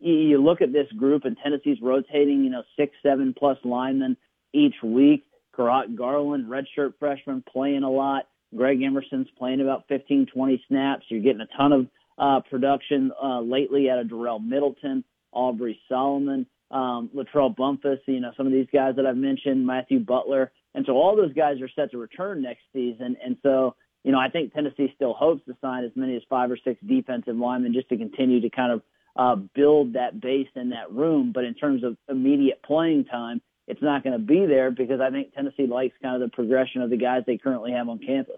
you 0.00 0.42
look 0.42 0.60
at 0.60 0.72
this 0.72 0.90
group 0.96 1.24
and 1.24 1.36
Tennessee's 1.42 1.78
rotating, 1.82 2.44
you 2.44 2.50
know, 2.50 2.62
six, 2.76 2.94
seven 3.02 3.34
plus 3.36 3.58
linemen 3.64 4.16
each 4.52 4.76
week. 4.82 5.24
Kurott 5.56 5.96
Garland, 5.96 6.46
redshirt 6.46 6.94
freshman, 7.00 7.42
playing 7.52 7.82
a 7.82 7.90
lot. 7.90 8.28
Greg 8.56 8.80
Emerson's 8.80 9.28
playing 9.36 9.60
about 9.60 9.84
15, 9.88 10.26
20 10.32 10.64
snaps. 10.68 11.04
You're 11.08 11.20
getting 11.20 11.40
a 11.40 11.56
ton 11.56 11.72
of 11.72 11.86
uh, 12.16 12.40
production 12.48 13.12
uh, 13.22 13.40
lately 13.40 13.90
out 13.90 13.98
of 13.98 14.08
Darrell 14.08 14.38
Middleton, 14.38 15.04
Aubrey 15.32 15.78
Solomon, 15.88 16.46
um, 16.70 17.10
Latrell 17.14 17.54
Bumpus, 17.54 17.98
you 18.06 18.20
know, 18.20 18.32
some 18.36 18.46
of 18.46 18.52
these 18.52 18.68
guys 18.72 18.96
that 18.96 19.06
I've 19.06 19.16
mentioned, 19.16 19.66
Matthew 19.66 20.00
Butler. 20.00 20.52
And 20.74 20.84
so 20.86 20.94
all 20.94 21.16
those 21.16 21.32
guys 21.32 21.60
are 21.60 21.68
set 21.74 21.90
to 21.90 21.98
return 21.98 22.42
next 22.42 22.62
season. 22.72 23.16
And 23.24 23.36
so, 23.42 23.74
you 24.08 24.12
know, 24.12 24.18
I 24.18 24.28
think 24.28 24.54
Tennessee 24.54 24.90
still 24.96 25.12
hopes 25.12 25.42
to 25.46 25.56
sign 25.60 25.84
as 25.84 25.92
many 25.94 26.16
as 26.16 26.22
five 26.28 26.50
or 26.50 26.58
six 26.64 26.80
defensive 26.84 27.36
linemen 27.36 27.74
just 27.74 27.88
to 27.90 27.96
continue 27.96 28.40
to 28.40 28.50
kind 28.50 28.72
of– 28.72 28.82
uh, 29.18 29.34
build 29.34 29.94
that 29.94 30.20
base 30.20 30.48
in 30.54 30.70
that 30.70 30.90
room. 30.92 31.32
But 31.34 31.44
in 31.44 31.54
terms 31.54 31.82
of 31.84 31.96
immediate 32.08 32.62
playing 32.62 33.06
time, 33.06 33.42
it's 33.66 33.82
not 33.82 34.02
going 34.02 34.18
to 34.18 34.24
be 34.24 34.46
there 34.46 34.70
because 34.70 35.00
I 35.00 35.10
think 35.10 35.34
Tennessee 35.34 35.66
likes 35.66 35.94
kind 36.00 36.22
of 36.22 36.30
the 36.30 36.34
progression 36.34 36.80
of 36.80 36.88
the 36.88 36.96
guys 36.96 37.22
they 37.26 37.36
currently 37.36 37.72
have 37.72 37.88
on 37.88 37.98
campus. 37.98 38.36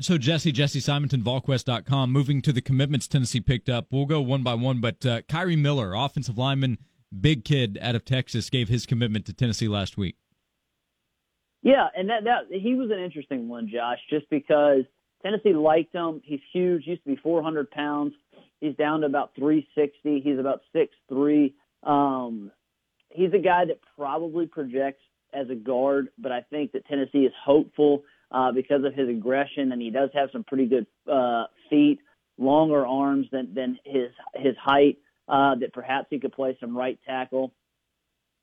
So 0.00 0.16
Jesse, 0.16 0.52
Jesse 0.52 0.80
Simonton, 0.80 1.22
VolQuest.com, 1.22 2.12
moving 2.12 2.40
to 2.42 2.52
the 2.52 2.62
commitments 2.62 3.08
Tennessee 3.08 3.40
picked 3.40 3.68
up. 3.68 3.86
We'll 3.90 4.06
go 4.06 4.20
one 4.20 4.42
by 4.42 4.54
one, 4.54 4.80
but 4.80 5.04
uh, 5.04 5.22
Kyrie 5.28 5.56
Miller, 5.56 5.94
offensive 5.94 6.38
lineman, 6.38 6.78
big 7.18 7.44
kid 7.44 7.78
out 7.82 7.94
of 7.94 8.04
Texas, 8.04 8.48
gave 8.48 8.68
his 8.68 8.86
commitment 8.86 9.26
to 9.26 9.34
Tennessee 9.34 9.68
last 9.68 9.98
week. 9.98 10.16
Yeah, 11.62 11.86
and 11.94 12.08
that, 12.08 12.24
that 12.24 12.40
he 12.50 12.74
was 12.74 12.90
an 12.90 12.98
interesting 12.98 13.48
one, 13.48 13.68
Josh, 13.68 13.98
just 14.08 14.28
because 14.30 14.84
Tennessee 15.22 15.52
liked 15.52 15.94
him. 15.94 16.22
He's 16.24 16.40
huge, 16.52 16.86
used 16.86 17.04
to 17.04 17.10
be 17.10 17.16
400 17.16 17.70
pounds. 17.70 18.14
He's 18.60 18.74
down 18.76 19.00
to 19.00 19.06
about 19.06 19.34
360. 19.36 20.20
He's 20.20 20.38
about 20.38 20.60
6'3. 20.74 21.52
Um, 21.82 22.50
he's 23.10 23.32
a 23.34 23.38
guy 23.38 23.66
that 23.66 23.80
probably 23.96 24.46
projects 24.46 25.02
as 25.32 25.48
a 25.50 25.54
guard, 25.54 26.08
but 26.18 26.32
I 26.32 26.42
think 26.50 26.72
that 26.72 26.86
Tennessee 26.86 27.20
is 27.24 27.32
hopeful 27.44 28.02
uh, 28.30 28.52
because 28.52 28.84
of 28.84 28.94
his 28.94 29.08
aggression, 29.08 29.72
and 29.72 29.80
he 29.80 29.90
does 29.90 30.10
have 30.14 30.30
some 30.32 30.44
pretty 30.44 30.66
good 30.66 30.86
uh, 31.10 31.44
feet, 31.68 32.00
longer 32.38 32.86
arms 32.86 33.26
than 33.30 33.52
than 33.54 33.78
his 33.84 34.10
his 34.34 34.54
height. 34.62 34.98
Uh, 35.28 35.54
that 35.54 35.72
perhaps 35.72 36.08
he 36.10 36.18
could 36.18 36.32
play 36.32 36.56
some 36.58 36.76
right 36.76 36.98
tackle. 37.06 37.52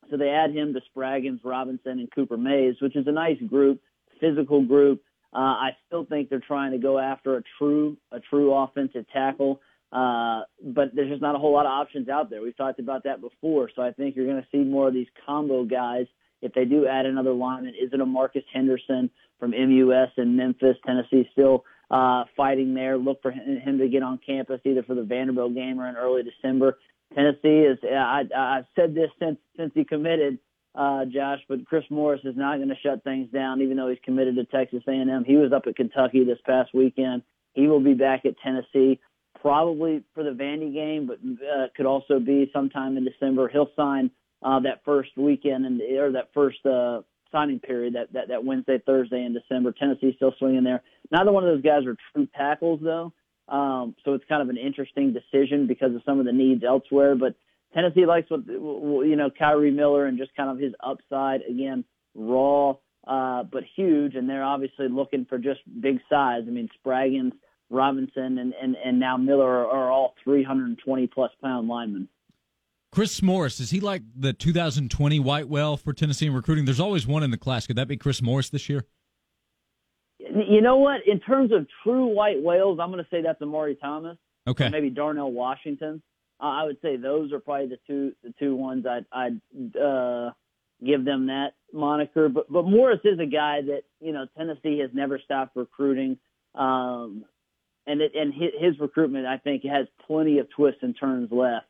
So 0.09 0.17
they 0.17 0.29
add 0.29 0.51
him 0.51 0.73
to 0.73 0.81
Spraggins, 0.95 1.39
Robinson, 1.43 1.99
and 1.99 2.11
Cooper 2.13 2.37
Mays, 2.37 2.75
which 2.81 2.95
is 2.95 3.07
a 3.07 3.11
nice 3.11 3.39
group, 3.47 3.81
physical 4.19 4.65
group. 4.65 5.01
Uh, 5.33 5.39
I 5.39 5.69
still 5.87 6.05
think 6.05 6.29
they're 6.29 6.39
trying 6.39 6.71
to 6.71 6.77
go 6.77 6.97
after 6.97 7.37
a 7.37 7.43
true 7.57 7.97
a 8.11 8.19
true 8.19 8.53
offensive 8.53 9.05
tackle. 9.11 9.61
Uh, 9.91 10.41
but 10.63 10.93
there's 10.93 11.09
just 11.09 11.21
not 11.21 11.35
a 11.35 11.37
whole 11.37 11.53
lot 11.53 11.65
of 11.65 11.71
options 11.71 12.09
out 12.09 12.29
there. 12.29 12.41
We've 12.41 12.57
talked 12.57 12.79
about 12.79 13.03
that 13.05 13.21
before, 13.21 13.69
so 13.73 13.81
I 13.81 13.91
think 13.91 14.15
you're 14.15 14.25
going 14.25 14.41
to 14.41 14.47
see 14.51 14.63
more 14.63 14.89
of 14.89 14.93
these 14.93 15.07
combo 15.25 15.63
guys. 15.63 16.07
If 16.41 16.53
they 16.53 16.65
do 16.65 16.85
add 16.85 17.05
another 17.05 17.31
lineman, 17.31 17.73
is 17.81 17.93
it 17.93 18.01
a 18.01 18.05
Marcus 18.05 18.43
Henderson 18.53 19.09
from 19.39 19.51
MUS 19.51 20.09
in 20.17 20.35
Memphis? 20.35 20.75
Tennessee 20.85 21.27
still 21.31 21.63
uh, 21.89 22.25
fighting 22.35 22.73
there. 22.73 22.97
Look 22.97 23.21
for 23.21 23.31
him 23.31 23.77
to 23.79 23.87
get 23.87 24.03
on 24.03 24.19
campus 24.25 24.59
either 24.65 24.83
for 24.83 24.93
the 24.93 25.03
Vanderbilt 25.03 25.55
game 25.55 25.79
or 25.79 25.87
in 25.87 25.95
early 25.95 26.23
December. 26.23 26.77
Tennessee 27.13 27.65
is. 27.65 27.77
I, 27.83 28.23
I've 28.35 28.65
said 28.75 28.93
this 28.93 29.09
since 29.19 29.37
since 29.55 29.71
he 29.73 29.83
committed, 29.83 30.39
uh, 30.75 31.05
Josh, 31.05 31.39
but 31.47 31.65
Chris 31.65 31.83
Morris 31.89 32.21
is 32.23 32.35
not 32.35 32.57
going 32.57 32.69
to 32.69 32.75
shut 32.83 33.03
things 33.03 33.29
down, 33.31 33.61
even 33.61 33.77
though 33.77 33.89
he's 33.89 33.97
committed 34.03 34.35
to 34.35 34.45
Texas 34.45 34.83
A&M. 34.87 35.23
He 35.25 35.35
was 35.35 35.51
up 35.51 35.63
at 35.67 35.75
Kentucky 35.75 36.23
this 36.23 36.39
past 36.45 36.73
weekend. 36.73 37.23
He 37.53 37.67
will 37.67 37.79
be 37.79 37.93
back 37.93 38.25
at 38.25 38.35
Tennessee 38.43 38.99
probably 39.41 40.03
for 40.13 40.23
the 40.23 40.31
Vandy 40.31 40.73
game, 40.73 41.07
but 41.07 41.17
uh, 41.17 41.67
could 41.75 41.85
also 41.85 42.19
be 42.19 42.49
sometime 42.53 42.97
in 42.97 43.05
December. 43.05 43.49
He'll 43.49 43.71
sign 43.75 44.11
uh, 44.43 44.59
that 44.61 44.83
first 44.85 45.11
weekend 45.17 45.65
and 45.65 45.81
or 45.81 46.11
that 46.11 46.29
first 46.33 46.63
uh, 46.65 47.01
signing 47.31 47.59
period 47.59 47.95
that, 47.95 48.13
that 48.13 48.27
that 48.29 48.43
Wednesday, 48.43 48.79
Thursday 48.85 49.23
in 49.23 49.33
December. 49.33 49.71
Tennessee 49.71 50.13
still 50.15 50.33
swinging 50.37 50.63
there. 50.63 50.83
Neither 51.11 51.31
one 51.31 51.43
of 51.43 51.53
those 51.53 51.63
guys 51.63 51.85
are 51.85 51.95
true 52.13 52.27
tackles 52.35 52.79
though, 52.83 53.13
um, 53.47 53.95
so 54.03 54.13
it's 54.13 54.25
kind 54.27 54.41
of 54.41 54.49
an 54.49 54.57
interesting 54.57 55.13
decision 55.13 55.67
because 55.67 55.95
of 55.95 56.01
some 56.05 56.19
of 56.19 56.25
the 56.25 56.33
needs 56.33 56.63
elsewhere. 56.63 57.15
But 57.15 57.35
Tennessee 57.73 58.05
likes 58.05 58.29
what 58.29 58.45
you 58.47 59.15
know 59.15 59.29
Kyrie 59.29 59.71
Miller 59.71 60.05
and 60.05 60.17
just 60.17 60.35
kind 60.35 60.49
of 60.49 60.59
his 60.59 60.73
upside 60.83 61.41
again, 61.49 61.83
raw. 62.15 62.75
uh, 63.07 63.43
but 63.43 63.63
huge, 63.75 64.15
and 64.15 64.29
they're 64.29 64.43
obviously 64.43 64.89
looking 64.89 65.25
for 65.25 65.37
just 65.37 65.61
big 65.81 65.99
size. 66.09 66.43
I 66.45 66.49
mean, 66.49 66.69
Spraggins, 66.83 67.31
Robinson, 67.69 68.37
and, 68.37 68.53
and, 68.61 68.75
and 68.83 68.99
now 68.99 69.17
Miller 69.17 69.47
are, 69.47 69.67
are 69.67 69.91
all 69.91 70.13
320 70.23 71.07
plus 71.07 71.31
pound 71.41 71.67
linemen. 71.67 72.09
Chris 72.91 73.21
Morris, 73.21 73.59
is 73.59 73.69
he 73.69 73.79
like 73.79 74.01
the 74.15 74.33
2020 74.33 75.19
White 75.19 75.47
Whale 75.47 75.77
for 75.77 75.93
Tennessee 75.93 76.27
in 76.27 76.33
recruiting? 76.33 76.65
There's 76.65 76.79
always 76.79 77.05
one 77.05 77.23
in 77.23 77.31
the 77.31 77.37
class. 77.37 77.67
Could 77.67 77.75
that 77.75 77.87
be 77.87 77.97
Chris 77.97 78.21
Morris 78.21 78.49
this 78.49 78.69
year? 78.69 78.85
You 80.47 80.61
know 80.61 80.77
what? 80.77 81.07
In 81.07 81.19
terms 81.19 81.51
of 81.51 81.67
true 81.83 82.07
white 82.07 82.41
whales, 82.41 82.79
I'm 82.81 82.91
going 82.91 83.03
to 83.03 83.09
say 83.09 83.21
that's 83.21 83.41
Omari 83.41 83.75
Thomas. 83.75 84.17
Okay. 84.47 84.69
maybe 84.69 84.89
Darnell 84.89 85.31
Washington. 85.31 86.01
Uh, 86.39 86.45
I 86.45 86.63
would 86.63 86.77
say 86.81 86.97
those 86.97 87.33
are 87.33 87.39
probably 87.39 87.67
the 87.67 87.79
two 87.87 88.13
the 88.23 88.33
two 88.39 88.55
ones 88.55 88.85
I'd 88.85 89.05
I'd 89.11 89.75
uh, 89.75 90.31
give 90.85 91.03
them 91.03 91.27
that 91.27 91.53
moniker. 91.73 92.29
But 92.29 92.51
but 92.51 92.63
Morris 92.63 92.99
is 93.03 93.19
a 93.19 93.25
guy 93.25 93.61
that 93.61 93.81
you 93.99 94.13
know 94.13 94.27
Tennessee 94.37 94.79
has 94.79 94.91
never 94.93 95.19
stopped 95.19 95.55
recruiting, 95.55 96.17
um, 96.55 97.25
and 97.85 98.01
it, 98.01 98.13
and 98.15 98.33
his, 98.33 98.51
his 98.59 98.79
recruitment 98.79 99.25
I 99.25 99.37
think 99.37 99.63
has 99.63 99.87
plenty 100.05 100.39
of 100.39 100.49
twists 100.51 100.83
and 100.83 100.95
turns 100.97 101.31
left 101.31 101.65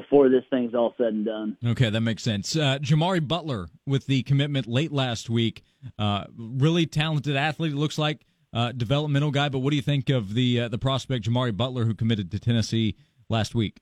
before 0.00 0.28
this 0.28 0.44
thing's 0.50 0.74
all 0.74 0.94
said 0.98 1.14
and 1.14 1.24
done. 1.24 1.56
Okay, 1.64 1.88
that 1.88 2.02
makes 2.02 2.22
sense. 2.22 2.54
Uh, 2.54 2.78
Jamari 2.82 3.26
Butler 3.26 3.68
with 3.86 4.04
the 4.06 4.22
commitment 4.24 4.66
late 4.66 4.92
last 4.92 5.30
week, 5.30 5.62
uh, 5.98 6.24
really 6.36 6.84
talented 6.84 7.34
athlete. 7.34 7.72
Looks 7.72 7.96
like 7.96 8.26
uh, 8.52 8.72
developmental 8.72 9.30
guy. 9.30 9.48
But 9.48 9.60
what 9.60 9.70
do 9.70 9.76
you 9.76 9.82
think 9.82 10.10
of 10.10 10.34
the 10.34 10.60
uh, 10.60 10.68
the 10.68 10.76
prospect 10.76 11.24
Jamari 11.24 11.56
Butler 11.56 11.86
who 11.86 11.94
committed 11.94 12.30
to 12.32 12.38
Tennessee 12.38 12.94
last 13.30 13.54
week? 13.54 13.80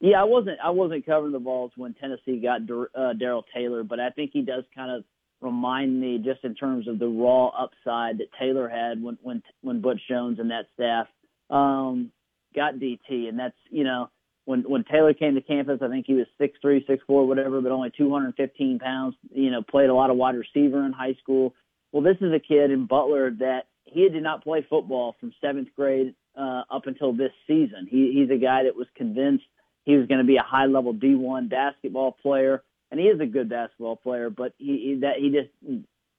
Yeah, 0.00 0.20
I 0.20 0.24
wasn't 0.24 0.58
I 0.62 0.70
wasn't 0.70 1.04
covering 1.04 1.32
the 1.32 1.40
Vols 1.40 1.72
when 1.76 1.94
Tennessee 1.94 2.40
got 2.40 2.60
uh, 2.94 3.14
Darrell 3.14 3.44
Taylor, 3.52 3.82
but 3.82 3.98
I 3.98 4.10
think 4.10 4.30
he 4.32 4.42
does 4.42 4.62
kind 4.76 4.92
of 4.92 5.02
remind 5.40 6.00
me 6.00 6.22
just 6.24 6.44
in 6.44 6.54
terms 6.54 6.86
of 6.86 7.00
the 7.00 7.08
raw 7.08 7.48
upside 7.48 8.18
that 8.18 8.28
Taylor 8.38 8.68
had 8.68 9.02
when 9.02 9.18
when 9.22 9.42
when 9.62 9.80
Butch 9.80 10.00
Jones 10.08 10.38
and 10.38 10.52
that 10.52 10.66
staff 10.74 11.08
um, 11.50 12.12
got 12.54 12.74
DT, 12.74 13.28
and 13.28 13.36
that's 13.36 13.56
you 13.70 13.82
know 13.82 14.08
when 14.46 14.62
when 14.62 14.84
Taylor 14.84 15.12
came 15.12 15.34
to 15.34 15.42
campus, 15.42 15.80
I 15.82 15.88
think 15.88 16.06
he 16.06 16.14
was 16.14 16.26
six 16.38 16.56
three, 16.62 16.84
six 16.86 17.02
four, 17.06 17.26
whatever, 17.26 17.60
but 17.60 17.72
only 17.72 17.90
215 17.90 18.78
pounds. 18.78 19.16
You 19.32 19.50
know, 19.50 19.60
played 19.60 19.90
a 19.90 19.94
lot 19.94 20.08
of 20.08 20.16
wide 20.16 20.36
receiver 20.36 20.86
in 20.86 20.92
high 20.92 21.14
school. 21.22 21.52
Well, 21.92 22.02
this 22.02 22.16
is 22.20 22.32
a 22.32 22.38
kid 22.38 22.70
in 22.70 22.86
Butler 22.86 23.30
that 23.38 23.66
he 23.84 24.08
did 24.08 24.22
not 24.22 24.44
play 24.44 24.64
football 24.68 25.16
from 25.20 25.32
seventh 25.40 25.68
grade 25.76 26.14
uh, 26.38 26.62
up 26.70 26.86
until 26.86 27.12
this 27.12 27.32
season. 27.46 27.88
He, 27.90 28.12
he's 28.14 28.30
a 28.30 28.40
guy 28.40 28.64
that 28.64 28.76
was 28.76 28.86
convinced 28.96 29.44
he 29.84 29.96
was 29.96 30.06
going 30.06 30.18
to 30.18 30.26
be 30.26 30.36
a 30.36 30.42
high 30.42 30.66
level 30.66 30.94
D1 30.94 31.48
basketball 31.48 32.12
player, 32.12 32.62
and 32.90 33.00
he 33.00 33.06
is 33.06 33.20
a 33.20 33.26
good 33.26 33.48
basketball 33.48 33.96
player. 33.96 34.30
But 34.30 34.54
he, 34.58 34.94
he 34.94 35.00
that 35.00 35.16
he 35.18 35.30
just, 35.30 35.50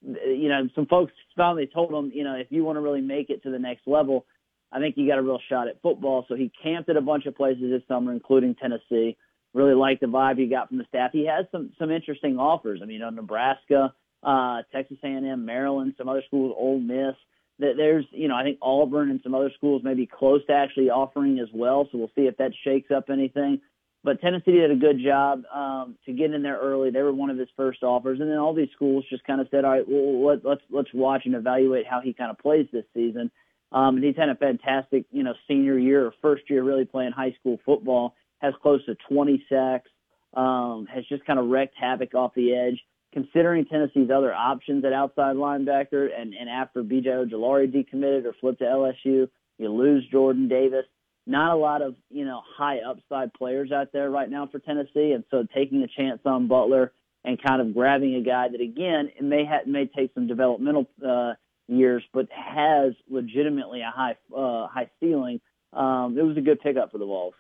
you 0.02 0.50
know, 0.50 0.68
some 0.76 0.86
folks 0.86 1.14
finally 1.36 1.68
told 1.68 1.94
him, 1.94 2.12
you 2.14 2.26
know, 2.26 2.36
if 2.36 2.48
you 2.50 2.66
want 2.66 2.76
to 2.76 2.82
really 2.82 3.02
make 3.02 3.30
it 3.30 3.44
to 3.44 3.52
the 3.52 3.60
next 3.60 3.88
level, 3.88 4.26
I 4.72 4.80
think 4.80 4.96
you 4.98 5.08
got 5.08 5.18
a 5.18 5.22
real 5.22 5.40
shot 5.50 5.68
at 5.68 5.82
football. 5.82 6.26
So 6.28 6.36
he 6.36 6.52
camped 6.62 6.90
at 6.90 6.98
a 6.98 7.02
bunch 7.02 7.26
of 7.26 7.36
places 7.36 7.72
this 7.72 7.82
summer, 7.88 8.12
including 8.12 8.56
Tennessee. 8.56 9.18
Really 9.54 9.74
liked 9.74 10.02
the 10.02 10.08
vibe 10.08 10.38
he 10.38 10.48
got 10.48 10.68
from 10.68 10.78
the 10.78 10.86
staff. 10.90 11.12
He 11.14 11.26
has 11.26 11.46
some 11.52 11.72
some 11.80 11.90
interesting 11.90 12.38
offers. 12.38 12.82
I 12.84 12.86
mean, 12.86 12.96
you 12.96 13.00
know, 13.00 13.10
Nebraska, 13.10 13.94
uh, 14.22 14.62
Texas 14.74 14.98
A&M, 15.04 15.46
Maryland, 15.46 15.96
some 15.98 16.10
other 16.10 16.22
schools, 16.28 16.54
Ole 16.58 16.80
Miss 16.80 17.16
there's, 17.60 18.06
you 18.12 18.28
know, 18.28 18.36
I 18.36 18.44
think 18.44 18.60
Auburn 18.62 19.10
and 19.10 19.20
some 19.24 19.34
other 19.34 19.52
schools 19.56 19.84
may 19.84 19.94
be 19.94 20.06
close 20.06 20.46
to 20.48 20.54
actually 20.54 20.90
offering 20.90 21.40
as 21.40 21.48
well. 21.54 21.88
So 21.92 21.98
we'll 21.98 22.12
see 22.16 22.28
if 22.28 22.38
that 22.38 22.52
shakes 22.64 22.92
up 22.92 23.10
anything. 23.10 23.62
But 24.04 24.22
Tennessee 24.22 24.54
did 24.54 24.72
a 24.72 24.76
good 24.76 25.00
job 25.04 25.44
um, 25.54 25.98
to 26.06 26.14
get 26.14 26.32
in 26.32 26.44
there 26.44 26.60
early. 26.60 26.92
They 26.92 27.02
were 27.02 27.12
one 27.12 27.30
of 27.30 27.38
his 27.38 27.50
first 27.58 27.82
offers, 27.84 28.20
and 28.20 28.30
then 28.30 28.38
all 28.38 28.54
these 28.54 28.70
schools 28.74 29.04
just 29.10 29.24
kind 29.26 29.42
of 29.42 29.48
said, 29.50 29.66
"All 29.66 29.72
right, 29.72 29.86
well, 29.88 30.26
let, 30.28 30.46
let's 30.46 30.62
let's 30.70 30.94
watch 30.94 31.24
and 31.26 31.36
evaluate 31.36 31.88
how 31.88 32.00
he 32.00 32.14
kind 32.14 32.30
of 32.30 32.38
plays 32.38 32.68
this 32.72 32.86
season." 32.94 33.32
Um, 33.72 33.98
and 33.98 34.04
he's 34.04 34.16
had 34.16 34.30
a 34.30 34.36
fantastic, 34.36 35.06
you 35.12 35.24
know, 35.24 35.34
senior 35.48 35.78
year 35.78 36.12
first 36.22 36.50
year 36.50 36.64
really 36.64 36.86
playing 36.86 37.12
high 37.12 37.36
school 37.40 37.60
football. 37.66 38.16
Has 38.40 38.54
close 38.62 38.86
to 38.86 38.96
20 39.10 39.46
sacks. 39.50 39.90
Um, 40.34 40.88
has 40.94 41.04
just 41.08 41.26
kind 41.26 41.40
of 41.40 41.48
wrecked 41.48 41.76
havoc 41.80 42.14
off 42.14 42.34
the 42.36 42.54
edge 42.54 42.80
considering 43.14 43.66
Tennessee's 43.66 44.10
other 44.12 44.34
options 44.34 44.86
at 44.86 44.94
outside 44.94 45.36
linebacker, 45.36 46.10
and, 46.16 46.34
and 46.34 46.50
after 46.50 46.84
B.J. 46.84 47.10
Ojulari 47.10 47.72
decommitted 47.72 48.26
or 48.26 48.34
flipped 48.40 48.60
to 48.60 48.66
LSU, 48.66 49.28
you 49.58 49.70
lose 49.70 50.06
Jordan 50.12 50.48
Davis. 50.48 50.86
Not 51.26 51.54
a 51.54 51.58
lot 51.58 51.82
of 51.82 51.96
you 52.10 52.26
know 52.26 52.42
high 52.58 52.78
upside 52.88 53.34
players 53.34 53.72
out 53.72 53.92
there 53.92 54.10
right 54.10 54.30
now 54.30 54.48
for 54.48 54.60
Tennessee, 54.60 55.12
and 55.12 55.24
so 55.30 55.46
taking 55.54 55.84
a 55.84 55.88
chance 55.88 56.22
on 56.26 56.48
Butler 56.48 56.94
and 57.26 57.42
kind 57.42 57.62
of 57.62 57.74
grabbing 57.74 58.16
a 58.16 58.22
guy 58.22 58.48
that 58.50 58.62
again 58.62 59.10
it 59.18 59.24
may 59.24 59.44
ha- 59.46 59.66
may 59.66 59.88
take 59.88 60.14
some 60.14 60.28
developmental 60.28 60.88
uh, 61.06 61.34
years, 61.68 62.04
but 62.14 62.28
has 62.32 62.94
legitimately 63.10 63.82
a 63.82 63.92
high 63.94 64.16
uh, 64.36 64.68
high 64.68 64.90
ceiling. 65.00 65.40
Um, 65.74 66.16
it 66.18 66.24
was 66.24 66.38
a 66.38 66.42
good 66.42 66.60
pickup 66.62 66.92
for 66.92 66.98
the 66.98 67.06
Vols. 67.06 67.34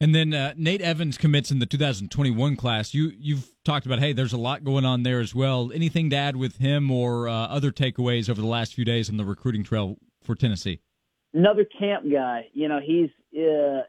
And 0.00 0.14
then 0.14 0.34
uh, 0.34 0.52
Nate 0.56 0.80
Evans 0.80 1.16
commits 1.16 1.50
in 1.50 1.60
the 1.60 1.66
2021 1.66 2.56
class. 2.56 2.94
You 2.94 3.12
you've 3.16 3.50
talked 3.64 3.86
about 3.86 4.00
hey, 4.00 4.12
there's 4.12 4.32
a 4.32 4.38
lot 4.38 4.64
going 4.64 4.84
on 4.84 5.02
there 5.02 5.20
as 5.20 5.34
well. 5.34 5.70
Anything 5.72 6.10
to 6.10 6.16
add 6.16 6.36
with 6.36 6.58
him 6.58 6.90
or 6.90 7.28
uh, 7.28 7.32
other 7.32 7.70
takeaways 7.70 8.28
over 8.28 8.40
the 8.40 8.46
last 8.46 8.74
few 8.74 8.84
days 8.84 9.08
on 9.08 9.16
the 9.16 9.24
recruiting 9.24 9.64
trail 9.64 9.96
for 10.22 10.34
Tennessee? 10.34 10.80
Another 11.32 11.64
camp 11.64 12.04
guy. 12.10 12.48
You 12.52 12.68
know, 12.68 12.80
he's 12.84 13.10
uh, 13.34 13.82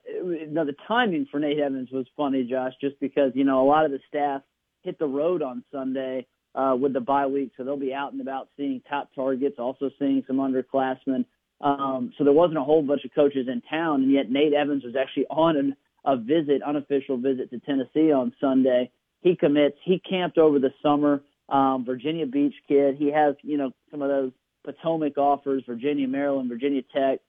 now 0.50 0.63
the 0.63 0.75
timing 0.88 1.27
for 1.29 1.39
Nate 1.39 1.60
Evans 1.60 1.89
was 1.91 2.05
funny, 2.15 2.44
Josh, 2.44 2.74
just 2.79 3.00
because 3.00 3.32
you 3.36 3.44
know 3.44 3.63
a 3.63 3.67
lot 3.67 3.86
of 3.86 3.91
the 3.91 4.00
staff 4.08 4.41
hit 4.84 5.00
the 5.00 5.08
road 5.08 5.41
on 5.41 5.63
Sunday 5.72 6.27
uh, 6.55 6.75
with 6.79 6.93
the 6.93 7.01
bye 7.01 7.27
week, 7.27 7.51
so 7.55 7.63
they'll 7.63 7.77
be 7.77 7.93
out 7.93 8.13
and 8.13 8.21
about 8.21 8.50
seeing 8.55 8.81
top 8.89 9.09
targets, 9.13 9.57
also 9.59 9.89
seeing 10.00 10.24
some 10.25 10.38
underclassmen. 10.38 11.25
Um, 11.62 12.13
so 12.17 12.24
there 12.24 12.33
wasn't 12.33 12.57
a 12.57 12.63
whole 12.63 12.81
bunch 12.81 13.05
of 13.05 13.13
coaches 13.13 13.47
in 13.51 13.62
town, 13.69 14.03
and 14.03 14.12
yet 14.12 14.31
Nate 14.31 14.53
Evans 14.53 14.83
was 14.83 14.95
actually 15.00 15.25
on 15.29 15.57
an 15.57 15.75
a 16.05 16.15
visit, 16.15 16.62
unofficial 16.62 17.17
visit 17.17 17.50
to 17.50 17.59
Tennessee 17.59 18.12
on 18.12 18.31
Sunday. 18.39 18.91
He 19.21 19.35
commits. 19.35 19.77
He 19.83 20.00
camped 20.07 20.38
over 20.38 20.59
the 20.59 20.69
summer. 20.83 21.24
Um, 21.50 21.83
Virginia 21.83 22.27
Beach 22.27 22.53
kid. 22.67 22.95
He 22.97 23.12
has, 23.12 23.35
you 23.41 23.57
know, 23.57 23.71
some 23.89 24.03
of 24.03 24.09
those 24.09 24.31
Potomac 24.63 25.17
offers, 25.17 25.63
Virginia, 25.65 26.07
Maryland, 26.07 26.50
Virginia 26.50 26.81
Tech, 26.93 27.19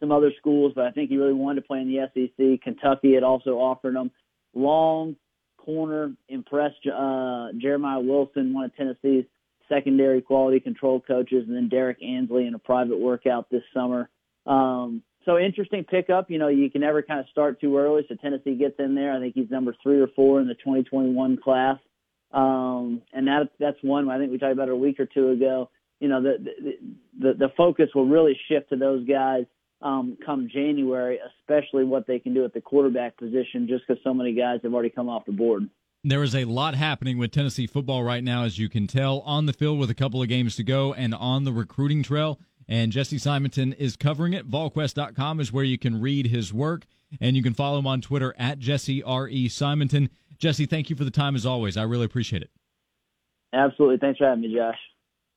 some 0.00 0.12
other 0.12 0.32
schools, 0.38 0.72
but 0.74 0.84
I 0.84 0.90
think 0.90 1.10
he 1.10 1.16
really 1.16 1.32
wanted 1.32 1.62
to 1.62 1.66
play 1.66 1.80
in 1.80 1.88
the 1.88 2.08
SEC. 2.14 2.62
Kentucky 2.62 3.14
had 3.14 3.22
also 3.22 3.58
offered 3.58 3.96
him. 3.96 4.10
Long 4.54 5.16
corner, 5.64 6.12
impressed 6.28 6.86
uh, 6.86 7.48
Jeremiah 7.58 8.00
Wilson, 8.00 8.52
one 8.52 8.66
of 8.66 8.76
Tennessee's 8.76 9.24
secondary 9.68 10.20
quality 10.20 10.60
control 10.60 11.00
coaches, 11.00 11.44
and 11.46 11.56
then 11.56 11.68
Derrick 11.68 12.02
Ansley 12.02 12.46
in 12.46 12.54
a 12.54 12.58
private 12.58 12.98
workout 12.98 13.50
this 13.50 13.62
summer. 13.72 14.10
Um, 14.46 15.02
so 15.24 15.38
interesting 15.38 15.84
pickup. 15.84 16.30
You 16.30 16.38
know, 16.38 16.48
you 16.48 16.70
can 16.70 16.82
never 16.82 17.02
kind 17.02 17.20
of 17.20 17.26
start 17.30 17.60
too 17.60 17.78
early. 17.78 18.02
So 18.08 18.14
Tennessee 18.16 18.56
gets 18.56 18.74
in 18.78 18.94
there. 18.94 19.12
I 19.12 19.20
think 19.20 19.34
he's 19.34 19.50
number 19.50 19.74
three 19.82 20.00
or 20.00 20.08
four 20.08 20.40
in 20.40 20.48
the 20.48 20.54
2021 20.54 21.38
class. 21.42 21.78
Um, 22.32 23.02
and 23.12 23.28
that 23.28 23.50
that's 23.60 23.78
one 23.82 24.10
I 24.10 24.18
think 24.18 24.32
we 24.32 24.38
talked 24.38 24.52
about 24.52 24.68
a 24.68 24.76
week 24.76 24.98
or 24.98 25.06
two 25.06 25.30
ago. 25.30 25.70
You 26.00 26.08
know, 26.08 26.20
the 26.20 26.36
the 26.42 26.72
the, 27.20 27.34
the 27.34 27.48
focus 27.56 27.90
will 27.94 28.06
really 28.06 28.38
shift 28.48 28.70
to 28.70 28.76
those 28.76 29.06
guys 29.06 29.44
um, 29.84 30.18
come 30.24 30.48
January, 30.52 31.20
especially 31.40 31.84
what 31.84 32.06
they 32.06 32.18
can 32.18 32.34
do 32.34 32.44
at 32.44 32.52
the 32.52 32.60
quarterback 32.60 33.16
position, 33.16 33.68
just 33.68 33.84
because 33.86 34.02
so 34.02 34.12
many 34.12 34.32
guys 34.32 34.60
have 34.64 34.74
already 34.74 34.90
come 34.90 35.08
off 35.08 35.24
the 35.26 35.32
board. 35.32 35.68
There 36.02 36.22
is 36.22 36.34
a 36.34 36.44
lot 36.44 36.74
happening 36.74 37.16
with 37.16 37.30
Tennessee 37.30 37.66
football 37.66 38.02
right 38.02 38.22
now, 38.22 38.44
as 38.44 38.58
you 38.58 38.68
can 38.68 38.86
tell, 38.86 39.20
on 39.20 39.46
the 39.46 39.52
field 39.52 39.78
with 39.78 39.90
a 39.90 39.94
couple 39.94 40.20
of 40.20 40.28
games 40.28 40.56
to 40.56 40.64
go 40.64 40.92
and 40.92 41.14
on 41.14 41.44
the 41.44 41.52
recruiting 41.52 42.02
trail 42.02 42.38
and 42.68 42.92
Jesse 42.92 43.18
Simonton 43.18 43.72
is 43.74 43.96
covering 43.96 44.32
it. 44.32 44.50
VolQuest.com 44.50 45.40
is 45.40 45.52
where 45.52 45.64
you 45.64 45.78
can 45.78 46.00
read 46.00 46.26
his 46.26 46.52
work, 46.52 46.86
and 47.20 47.36
you 47.36 47.42
can 47.42 47.54
follow 47.54 47.78
him 47.78 47.86
on 47.86 48.00
Twitter 48.00 48.34
at 48.38 48.58
Jesse 48.58 49.02
R 49.02 49.28
E 49.28 49.48
Simonton. 49.48 50.10
Jesse, 50.38 50.66
thank 50.66 50.90
you 50.90 50.96
for 50.96 51.04
the 51.04 51.10
time 51.10 51.34
as 51.36 51.46
always. 51.46 51.76
I 51.76 51.82
really 51.82 52.04
appreciate 52.04 52.42
it. 52.42 52.50
Absolutely. 53.52 53.98
Thanks 53.98 54.18
for 54.18 54.26
having 54.26 54.42
me, 54.42 54.54
Josh. 54.54 54.78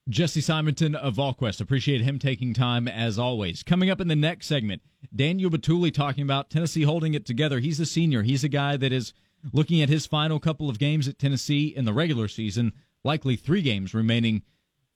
Jesse 0.08 0.40
Simonton 0.40 0.94
of 0.94 1.16
VolQuest. 1.16 1.60
Appreciate 1.60 2.00
him 2.00 2.18
taking 2.18 2.54
time 2.54 2.88
as 2.88 3.18
always. 3.18 3.62
Coming 3.62 3.90
up 3.90 4.00
in 4.00 4.08
the 4.08 4.16
next 4.16 4.46
segment, 4.46 4.80
Daniel 5.14 5.50
Bituli 5.50 5.92
talking 5.92 6.22
about 6.22 6.48
Tennessee 6.48 6.82
holding 6.82 7.12
it 7.12 7.26
together. 7.26 7.58
He's 7.58 7.78
a 7.78 7.86
senior. 7.86 8.22
He's 8.22 8.42
a 8.42 8.48
guy 8.48 8.78
that 8.78 8.92
is 8.92 9.12
looking 9.52 9.82
at 9.82 9.90
his 9.90 10.06
final 10.06 10.40
couple 10.40 10.70
of 10.70 10.78
games 10.78 11.08
at 11.08 11.18
Tennessee 11.18 11.66
in 11.66 11.84
the 11.84 11.92
regular 11.92 12.26
season, 12.26 12.72
likely 13.04 13.36
three 13.36 13.60
games 13.60 13.92
remaining 13.92 14.42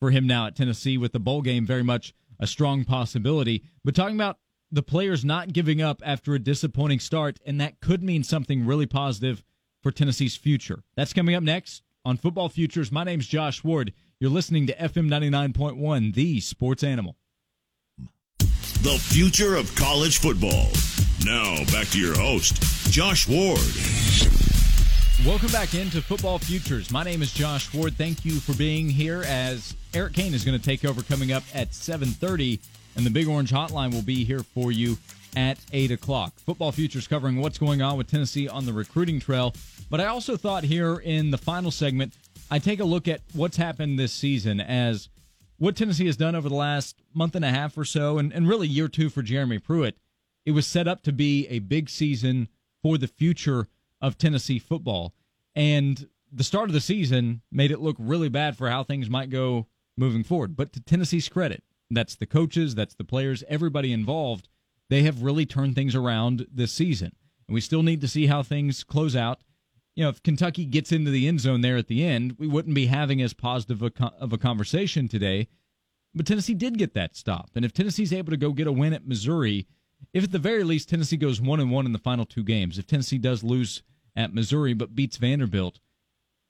for 0.00 0.10
him 0.10 0.26
now 0.26 0.46
at 0.46 0.56
Tennessee, 0.56 0.96
with 0.96 1.12
the 1.12 1.20
bowl 1.20 1.42
game 1.42 1.66
very 1.66 1.84
much 1.84 2.14
a 2.40 2.46
strong 2.46 2.84
possibility. 2.84 3.62
But 3.84 3.94
talking 3.94 4.16
about 4.16 4.38
the 4.70 4.82
players 4.82 5.24
not 5.24 5.52
giving 5.52 5.82
up 5.82 6.00
after 6.04 6.34
a 6.34 6.38
disappointing 6.38 7.00
start, 7.00 7.38
and 7.44 7.60
that 7.60 7.80
could 7.80 8.02
mean 8.02 8.24
something 8.24 8.66
really 8.66 8.86
positive 8.86 9.44
for 9.82 9.92
Tennessee's 9.92 10.36
future. 10.36 10.82
That's 10.96 11.12
coming 11.12 11.34
up 11.34 11.42
next 11.42 11.82
on 12.04 12.16
Football 12.16 12.48
Futures. 12.48 12.90
My 12.90 13.04
name's 13.04 13.26
Josh 13.26 13.62
Ward. 13.62 13.92
You're 14.22 14.30
listening 14.30 14.68
to 14.68 14.76
FM 14.76 15.08
99.1, 15.08 16.14
the 16.14 16.38
sports 16.38 16.84
animal. 16.84 17.16
The 18.38 18.96
future 19.02 19.56
of 19.56 19.74
college 19.74 20.18
football. 20.18 20.68
Now, 21.26 21.56
back 21.72 21.88
to 21.88 21.98
your 21.98 22.14
host, 22.14 22.62
Josh 22.92 23.26
Ward. 23.26 23.58
Welcome 25.26 25.50
back 25.50 25.74
into 25.74 26.00
Football 26.00 26.38
Futures. 26.38 26.92
My 26.92 27.02
name 27.02 27.20
is 27.20 27.32
Josh 27.32 27.74
Ward. 27.74 27.94
Thank 27.94 28.24
you 28.24 28.38
for 28.38 28.54
being 28.54 28.88
here 28.88 29.24
as 29.26 29.74
Erik 29.92 30.12
Ainge 30.12 30.34
is 30.34 30.44
going 30.44 30.56
to 30.56 30.64
take 30.64 30.84
over 30.84 31.02
coming 31.02 31.32
up 31.32 31.42
at 31.52 31.72
7.30, 31.72 32.60
and 32.94 33.04
the 33.04 33.10
Big 33.10 33.26
Orange 33.26 33.50
Hotline 33.50 33.92
will 33.92 34.02
be 34.02 34.22
here 34.22 34.44
for 34.44 34.70
you 34.70 34.98
at 35.34 35.58
8 35.72 35.90
o'clock. 35.90 36.32
Football 36.36 36.70
Futures 36.70 37.08
covering 37.08 37.40
what's 37.40 37.58
going 37.58 37.82
on 37.82 37.98
with 37.98 38.08
Tennessee 38.08 38.48
on 38.48 38.66
the 38.66 38.72
recruiting 38.72 39.18
trail. 39.18 39.52
But 39.90 40.00
I 40.00 40.06
also 40.06 40.36
thought 40.36 40.62
here 40.62 40.98
in 40.98 41.32
the 41.32 41.38
final 41.38 41.72
segment, 41.72 42.14
I 42.52 42.58
take 42.58 42.80
a 42.80 42.84
look 42.84 43.08
at 43.08 43.22
what's 43.32 43.56
happened 43.56 43.98
this 43.98 44.12
season 44.12 44.60
as 44.60 45.08
what 45.56 45.74
Tennessee 45.74 46.04
has 46.04 46.18
done 46.18 46.34
over 46.34 46.50
the 46.50 46.54
last 46.54 47.00
month 47.14 47.34
and 47.34 47.46
a 47.46 47.48
half 47.48 47.78
or 47.78 47.84
so, 47.86 48.18
and, 48.18 48.30
and 48.30 48.46
really 48.46 48.68
year 48.68 48.88
two 48.88 49.08
for 49.08 49.22
Jeremy 49.22 49.58
Pruitt. 49.58 49.96
It 50.44 50.50
was 50.50 50.66
set 50.66 50.86
up 50.86 51.00
to 51.04 51.14
be 51.14 51.46
a 51.48 51.60
big 51.60 51.88
season 51.88 52.48
for 52.82 52.98
the 52.98 53.08
future 53.08 53.68
of 54.02 54.18
Tennessee 54.18 54.58
football. 54.58 55.14
And 55.56 56.06
the 56.30 56.44
start 56.44 56.68
of 56.68 56.74
the 56.74 56.82
season 56.82 57.40
made 57.50 57.70
it 57.70 57.80
look 57.80 57.96
really 57.98 58.28
bad 58.28 58.58
for 58.58 58.68
how 58.68 58.84
things 58.84 59.08
might 59.08 59.30
go 59.30 59.66
moving 59.96 60.22
forward. 60.22 60.54
But 60.54 60.74
to 60.74 60.80
Tennessee's 60.80 61.30
credit, 61.30 61.64
that's 61.90 62.16
the 62.16 62.26
coaches, 62.26 62.74
that's 62.74 62.96
the 62.96 63.02
players, 63.02 63.42
everybody 63.48 63.94
involved. 63.94 64.50
They 64.90 65.04
have 65.04 65.22
really 65.22 65.46
turned 65.46 65.74
things 65.74 65.94
around 65.94 66.46
this 66.52 66.72
season. 66.72 67.12
And 67.48 67.54
we 67.54 67.62
still 67.62 67.82
need 67.82 68.02
to 68.02 68.08
see 68.08 68.26
how 68.26 68.42
things 68.42 68.84
close 68.84 69.16
out. 69.16 69.40
You 69.94 70.04
know, 70.04 70.10
if 70.10 70.22
Kentucky 70.22 70.64
gets 70.64 70.90
into 70.90 71.10
the 71.10 71.28
end 71.28 71.40
zone 71.40 71.60
there 71.60 71.76
at 71.76 71.88
the 71.88 72.04
end, 72.04 72.36
we 72.38 72.46
wouldn't 72.46 72.74
be 72.74 72.86
having 72.86 73.20
as 73.20 73.34
positive 73.34 73.82
a, 73.82 73.92
of 74.18 74.32
a 74.32 74.38
conversation 74.38 75.06
today. 75.06 75.48
But 76.14 76.26
Tennessee 76.26 76.54
did 76.54 76.78
get 76.78 76.94
that 76.94 77.16
stop. 77.16 77.50
And 77.54 77.64
if 77.64 77.72
Tennessee's 77.72 78.12
able 78.12 78.30
to 78.30 78.36
go 78.36 78.52
get 78.52 78.66
a 78.66 78.72
win 78.72 78.92
at 78.92 79.06
Missouri, 79.06 79.66
if 80.12 80.24
at 80.24 80.32
the 80.32 80.38
very 80.38 80.64
least 80.64 80.88
Tennessee 80.88 81.16
goes 81.16 81.40
one 81.40 81.60
and 81.60 81.70
one 81.70 81.86
in 81.86 81.92
the 81.92 81.98
final 81.98 82.24
two 82.24 82.44
games, 82.44 82.78
if 82.78 82.86
Tennessee 82.86 83.18
does 83.18 83.44
lose 83.44 83.82
at 84.16 84.34
Missouri 84.34 84.74
but 84.74 84.94
beats 84.94 85.16
Vanderbilt, 85.16 85.78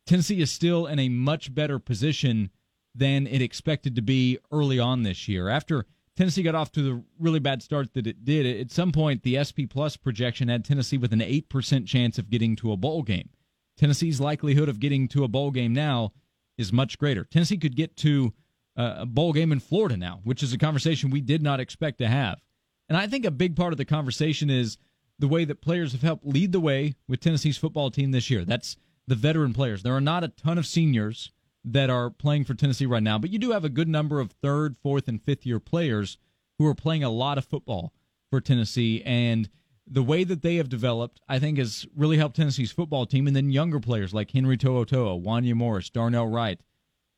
Tennessee 0.06 0.40
is 0.40 0.50
still 0.50 0.86
in 0.86 0.98
a 0.98 1.08
much 1.08 1.54
better 1.54 1.78
position 1.78 2.50
than 2.94 3.26
it 3.26 3.40
expected 3.40 3.94
to 3.96 4.02
be 4.02 4.38
early 4.50 4.78
on 4.78 5.02
this 5.02 5.28
year. 5.28 5.48
After 5.48 5.86
Tennessee 6.16 6.42
got 6.42 6.54
off 6.54 6.72
to 6.72 6.82
the 6.82 7.02
really 7.18 7.38
bad 7.38 7.62
start 7.62 7.94
that 7.94 8.06
it 8.06 8.24
did, 8.24 8.60
at 8.60 8.70
some 8.70 8.92
point 8.92 9.22
the 9.22 9.42
SP 9.42 9.64
Plus 9.68 9.96
projection 9.96 10.48
had 10.48 10.64
Tennessee 10.64 10.98
with 10.98 11.12
an 11.12 11.20
8% 11.20 11.86
chance 11.86 12.18
of 12.18 12.28
getting 12.28 12.54
to 12.56 12.72
a 12.72 12.76
bowl 12.76 13.02
game. 13.02 13.30
Tennessee's 13.76 14.20
likelihood 14.20 14.68
of 14.68 14.80
getting 14.80 15.08
to 15.08 15.24
a 15.24 15.28
bowl 15.28 15.50
game 15.50 15.72
now 15.72 16.12
is 16.58 16.72
much 16.72 16.98
greater. 16.98 17.24
Tennessee 17.24 17.56
could 17.56 17.76
get 17.76 17.96
to 17.98 18.32
uh, 18.76 18.96
a 18.98 19.06
bowl 19.06 19.32
game 19.32 19.52
in 19.52 19.60
Florida 19.60 19.96
now, 19.96 20.20
which 20.24 20.42
is 20.42 20.52
a 20.52 20.58
conversation 20.58 21.10
we 21.10 21.20
did 21.20 21.42
not 21.42 21.60
expect 21.60 21.98
to 21.98 22.08
have. 22.08 22.40
And 22.88 22.98
I 22.98 23.06
think 23.06 23.24
a 23.24 23.30
big 23.30 23.56
part 23.56 23.72
of 23.72 23.78
the 23.78 23.84
conversation 23.84 24.50
is 24.50 24.76
the 25.18 25.28
way 25.28 25.44
that 25.44 25.62
players 25.62 25.92
have 25.92 26.02
helped 26.02 26.26
lead 26.26 26.52
the 26.52 26.60
way 26.60 26.94
with 27.08 27.20
Tennessee's 27.20 27.56
football 27.56 27.90
team 27.90 28.10
this 28.10 28.28
year. 28.28 28.44
That's 28.44 28.76
the 29.06 29.14
veteran 29.14 29.52
players. 29.54 29.82
There 29.82 29.96
are 29.96 30.00
not 30.00 30.24
a 30.24 30.28
ton 30.28 30.58
of 30.58 30.66
seniors 30.66 31.30
that 31.64 31.90
are 31.90 32.10
playing 32.10 32.44
for 32.44 32.54
Tennessee 32.54 32.86
right 32.86 33.02
now, 33.02 33.18
but 33.18 33.30
you 33.30 33.38
do 33.38 33.52
have 33.52 33.64
a 33.64 33.68
good 33.68 33.88
number 33.88 34.20
of 34.20 34.32
third, 34.32 34.76
fourth, 34.82 35.08
and 35.08 35.22
fifth 35.22 35.46
year 35.46 35.60
players 35.60 36.18
who 36.58 36.66
are 36.66 36.74
playing 36.74 37.04
a 37.04 37.10
lot 37.10 37.38
of 37.38 37.44
football 37.44 37.92
for 38.30 38.40
Tennessee. 38.40 39.02
And 39.04 39.48
the 39.86 40.02
way 40.02 40.24
that 40.24 40.42
they 40.42 40.56
have 40.56 40.68
developed, 40.68 41.20
I 41.28 41.38
think, 41.38 41.58
has 41.58 41.86
really 41.94 42.16
helped 42.16 42.36
Tennessee's 42.36 42.72
football 42.72 43.06
team. 43.06 43.26
And 43.26 43.36
then 43.36 43.50
younger 43.50 43.80
players 43.80 44.12
like 44.14 44.30
Henry 44.30 44.56
To'oTo'o, 44.56 45.22
Wanya 45.22 45.54
Morris, 45.54 45.90
Darnell 45.90 46.28
Wright, 46.28 46.60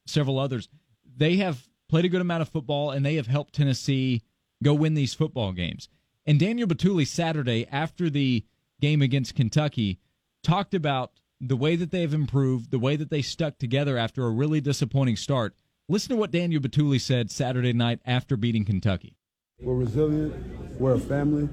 several 0.07 0.39
others, 0.39 0.69
they 1.17 1.37
have 1.37 1.69
played 1.89 2.05
a 2.05 2.09
good 2.09 2.21
amount 2.21 2.43
of 2.43 2.49
football 2.49 2.91
and 2.91 3.05
they 3.05 3.15
have 3.15 3.27
helped 3.27 3.55
Tennessee 3.55 4.23
go 4.63 4.75
win 4.75 4.95
these 4.95 5.15
football 5.15 5.53
games. 5.53 5.89
And 6.27 6.41
Daniel 6.41 6.69
Bituli 6.69 7.07
Saturday 7.07 7.67
after 7.71 8.11
the 8.11 8.45
game 8.81 9.03
against 9.03 9.35
Kentucky 9.35 9.99
talked 10.43 10.75
about 10.75 11.13
the 11.49 11.57
way 11.57 11.77
that 11.77 11.91
they 11.91 12.01
have 12.01 12.15
improved, 12.15 12.71
the 12.71 12.79
way 12.79 12.97
that 12.97 13.11
they 13.11 13.23
stuck 13.23 13.59
together 13.59 13.97
after 13.99 14.27
a 14.27 14.31
really 14.31 14.61
disappointing 14.61 15.17
start. 15.17 15.55
Listen 15.89 16.11
to 16.11 16.17
what 16.17 16.31
Daniel 16.31 16.61
Bituli 16.61 17.01
said 17.01 17.31
Saturday 17.31 17.73
night 17.73 18.01
after 18.07 18.37
beating 18.37 18.65
Kentucky. 18.65 19.17
We're 19.61 19.75
resilient. 19.75 20.81
We're 20.81 20.95
a 20.95 20.99
family. 20.99 21.49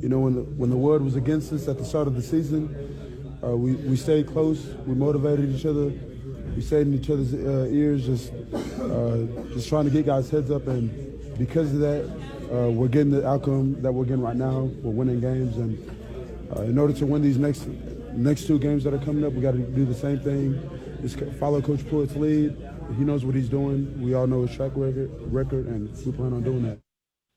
You 0.00 0.08
know, 0.08 0.20
when 0.20 0.34
the, 0.34 0.42
when 0.42 0.70
the 0.70 0.76
world 0.76 1.02
was 1.02 1.16
against 1.16 1.52
us 1.52 1.68
at 1.68 1.78
the 1.78 1.84
start 1.84 2.06
of 2.06 2.14
the 2.14 2.22
season, 2.22 3.38
uh, 3.44 3.56
we, 3.56 3.74
we 3.74 3.96
stayed 3.96 4.26
close. 4.26 4.64
We 4.86 4.94
motivated 4.94 5.54
each 5.54 5.66
other. 5.66 5.92
We 6.54 6.62
stayed 6.62 6.86
in 6.86 6.94
each 6.94 7.10
other's 7.10 7.34
uh, 7.34 7.68
ears, 7.70 8.06
just 8.06 8.32
uh, 8.80 9.26
just 9.52 9.68
trying 9.68 9.84
to 9.84 9.90
get 9.90 10.06
guys' 10.06 10.30
heads 10.30 10.50
up. 10.50 10.66
And 10.66 11.38
because 11.38 11.72
of 11.72 11.80
that, 11.80 12.04
uh, 12.50 12.70
we're 12.70 12.88
getting 12.88 13.10
the 13.10 13.26
outcome 13.28 13.80
that 13.82 13.92
we're 13.92 14.04
getting 14.04 14.22
right 14.22 14.36
now. 14.36 14.70
We're 14.82 14.92
winning 14.92 15.20
games, 15.20 15.56
and 15.58 16.50
uh, 16.56 16.62
in 16.62 16.78
order 16.78 16.94
to 16.94 17.06
win 17.06 17.20
these 17.20 17.36
next 17.36 17.68
next 18.16 18.46
two 18.46 18.58
games 18.58 18.84
that 18.84 18.94
are 18.94 18.98
coming 18.98 19.24
up, 19.24 19.32
we 19.32 19.40
got 19.40 19.52
to 19.52 19.58
do 19.58 19.84
the 19.84 19.94
same 19.94 20.20
thing. 20.20 20.98
Just 21.02 21.18
follow 21.38 21.60
Coach 21.60 21.86
Pruitt's 21.88 22.16
lead. 22.16 22.56
He 22.96 23.04
knows 23.04 23.24
what 23.24 23.34
he's 23.34 23.48
doing. 23.48 24.00
We 24.00 24.14
all 24.14 24.26
know 24.26 24.42
his 24.46 24.56
track 24.56 24.72
record, 24.74 25.10
record, 25.32 25.66
and 25.66 25.94
we 26.04 26.12
plan 26.12 26.32
on 26.32 26.42
doing 26.42 26.62
that. 26.62 26.78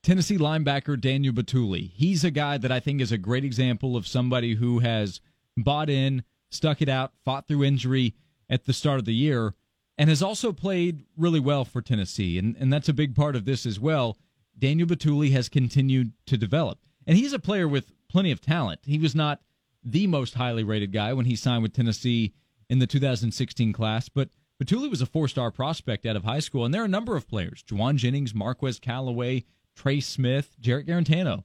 Tennessee 0.02 0.38
linebacker 0.38 0.98
Daniel 0.98 1.34
Bituli. 1.34 1.90
He's 1.90 2.24
a 2.24 2.30
guy 2.30 2.56
that 2.58 2.72
I 2.72 2.80
think 2.80 3.00
is 3.00 3.12
a 3.12 3.18
great 3.18 3.44
example 3.44 3.96
of 3.96 4.06
somebody 4.06 4.54
who 4.54 4.78
has 4.78 5.20
bought 5.56 5.90
in, 5.90 6.24
stuck 6.50 6.80
it 6.80 6.88
out, 6.88 7.12
fought 7.24 7.46
through 7.46 7.64
injury 7.64 8.14
at 8.48 8.64
the 8.64 8.72
start 8.72 8.98
of 8.98 9.04
the 9.04 9.14
year, 9.14 9.54
and 9.98 10.08
has 10.08 10.22
also 10.22 10.52
played 10.52 11.04
really 11.16 11.40
well 11.40 11.66
for 11.66 11.82
Tennessee. 11.82 12.38
And, 12.38 12.56
and 12.58 12.72
that's 12.72 12.88
a 12.88 12.94
big 12.94 13.14
part 13.14 13.36
of 13.36 13.44
this 13.44 13.66
as 13.66 13.78
well. 13.78 14.16
Daniel 14.58 14.88
Bituli 14.88 15.32
has 15.32 15.48
continued 15.50 16.12
to 16.26 16.38
develop. 16.38 16.78
And 17.06 17.18
he's 17.18 17.34
a 17.34 17.38
player 17.38 17.68
with 17.68 17.92
plenty 18.08 18.30
of 18.30 18.40
talent. 18.40 18.80
He 18.84 18.98
was 18.98 19.14
not 19.14 19.40
the 19.82 20.06
most 20.06 20.34
highly 20.34 20.64
rated 20.64 20.92
guy 20.92 21.12
when 21.12 21.26
he 21.26 21.36
signed 21.36 21.62
with 21.62 21.72
Tennessee 21.72 22.34
in 22.68 22.78
the 22.78 22.86
2016 22.86 23.72
class, 23.72 24.08
but 24.08 24.30
Bituli 24.62 24.90
was 24.90 25.00
a 25.00 25.06
four 25.06 25.26
star 25.26 25.50
prospect 25.50 26.04
out 26.06 26.16
of 26.16 26.24
high 26.24 26.38
school. 26.38 26.64
And 26.64 26.74
there 26.74 26.82
are 26.82 26.86
a 26.86 26.88
number 26.88 27.16
of 27.16 27.28
players 27.28 27.62
Jauan 27.62 27.96
Jennings, 27.96 28.34
Marquez 28.34 28.78
Callaway, 28.78 29.44
Trey 29.74 30.00
Smith, 30.00 30.56
Jarrett 30.60 30.86
Guarantano 30.86 31.44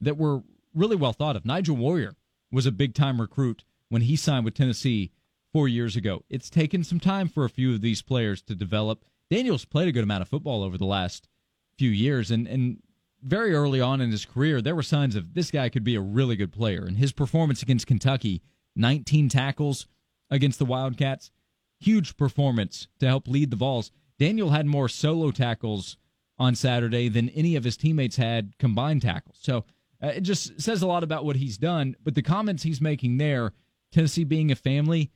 that 0.00 0.16
were 0.16 0.42
really 0.74 0.96
well 0.96 1.12
thought 1.12 1.36
of. 1.36 1.44
Nigel 1.44 1.76
Warrior 1.76 2.16
was 2.50 2.66
a 2.66 2.72
big 2.72 2.94
time 2.94 3.20
recruit 3.20 3.64
when 3.88 4.02
he 4.02 4.16
signed 4.16 4.44
with 4.44 4.54
Tennessee 4.54 5.12
four 5.52 5.68
years 5.68 5.94
ago. 5.94 6.24
It's 6.28 6.50
taken 6.50 6.82
some 6.82 7.00
time 7.00 7.28
for 7.28 7.44
a 7.44 7.50
few 7.50 7.74
of 7.74 7.80
these 7.80 8.02
players 8.02 8.42
to 8.42 8.54
develop. 8.54 9.04
Daniels 9.30 9.64
played 9.64 9.88
a 9.88 9.92
good 9.92 10.04
amount 10.04 10.22
of 10.22 10.28
football 10.28 10.62
over 10.62 10.78
the 10.78 10.84
last 10.84 11.28
few 11.76 11.90
years, 11.90 12.30
and 12.30 12.46
and 12.46 12.82
very 13.24 13.54
early 13.54 13.80
on 13.80 14.00
in 14.00 14.10
his 14.10 14.24
career, 14.24 14.60
there 14.60 14.74
were 14.74 14.82
signs 14.82 15.16
of 15.16 15.34
this 15.34 15.50
guy 15.50 15.68
could 15.68 15.84
be 15.84 15.96
a 15.96 16.00
really 16.00 16.36
good 16.36 16.52
player. 16.52 16.84
And 16.84 16.98
his 16.98 17.12
performance 17.12 17.62
against 17.62 17.86
Kentucky, 17.86 18.42
19 18.76 19.28
tackles 19.28 19.86
against 20.30 20.58
the 20.58 20.64
Wildcats, 20.64 21.30
huge 21.80 22.16
performance 22.16 22.88
to 23.00 23.06
help 23.06 23.26
lead 23.26 23.50
the 23.50 23.56
Vols. 23.56 23.90
Daniel 24.18 24.50
had 24.50 24.66
more 24.66 24.88
solo 24.88 25.30
tackles 25.30 25.96
on 26.38 26.54
Saturday 26.54 27.08
than 27.08 27.28
any 27.30 27.56
of 27.56 27.64
his 27.64 27.76
teammates 27.76 28.16
had 28.16 28.56
combined 28.58 29.02
tackles. 29.02 29.38
So 29.40 29.64
uh, 30.02 30.08
it 30.08 30.20
just 30.22 30.60
says 30.60 30.82
a 30.82 30.86
lot 30.86 31.04
about 31.04 31.24
what 31.24 31.36
he's 31.36 31.58
done. 31.58 31.96
But 32.02 32.14
the 32.14 32.22
comments 32.22 32.62
he's 32.62 32.80
making 32.80 33.16
there, 33.16 33.52
Tennessee 33.92 34.24
being 34.24 34.50
a 34.50 34.56
family, 34.56 35.10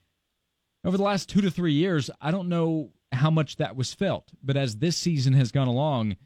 over 0.84 0.96
the 0.96 1.02
last 1.02 1.28
two 1.28 1.40
to 1.40 1.50
three 1.50 1.72
years, 1.72 2.10
I 2.20 2.30
don't 2.30 2.48
know 2.48 2.92
how 3.12 3.30
much 3.30 3.56
that 3.56 3.76
was 3.76 3.92
felt. 3.92 4.30
But 4.42 4.56
as 4.56 4.76
this 4.76 4.96
season 4.96 5.32
has 5.34 5.50
gone 5.50 5.68
along, 5.68 6.16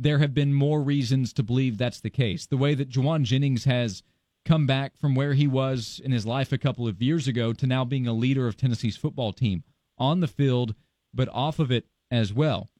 there 0.00 0.18
have 0.18 0.32
been 0.32 0.54
more 0.54 0.80
reasons 0.80 1.34
to 1.34 1.42
believe 1.42 1.76
that's 1.76 2.00
the 2.00 2.08
case. 2.08 2.46
The 2.46 2.56
way 2.56 2.74
that 2.74 2.88
Jauan 2.88 3.22
Jennings 3.22 3.64
has 3.66 4.02
come 4.46 4.66
back 4.66 4.96
from 4.96 5.14
where 5.14 5.34
he 5.34 5.46
was 5.46 6.00
in 6.02 6.10
his 6.10 6.24
life 6.24 6.52
a 6.52 6.58
couple 6.58 6.88
of 6.88 7.02
years 7.02 7.28
ago 7.28 7.52
to 7.52 7.66
now 7.66 7.84
being 7.84 8.06
a 8.06 8.14
leader 8.14 8.46
of 8.46 8.56
Tennessee's 8.56 8.96
football 8.96 9.34
team 9.34 9.62
on 9.98 10.20
the 10.20 10.26
field, 10.26 10.74
but 11.12 11.28
off 11.28 11.58
of 11.58 11.70
it 11.70 11.84
as 12.10 12.32
well. 12.32 12.70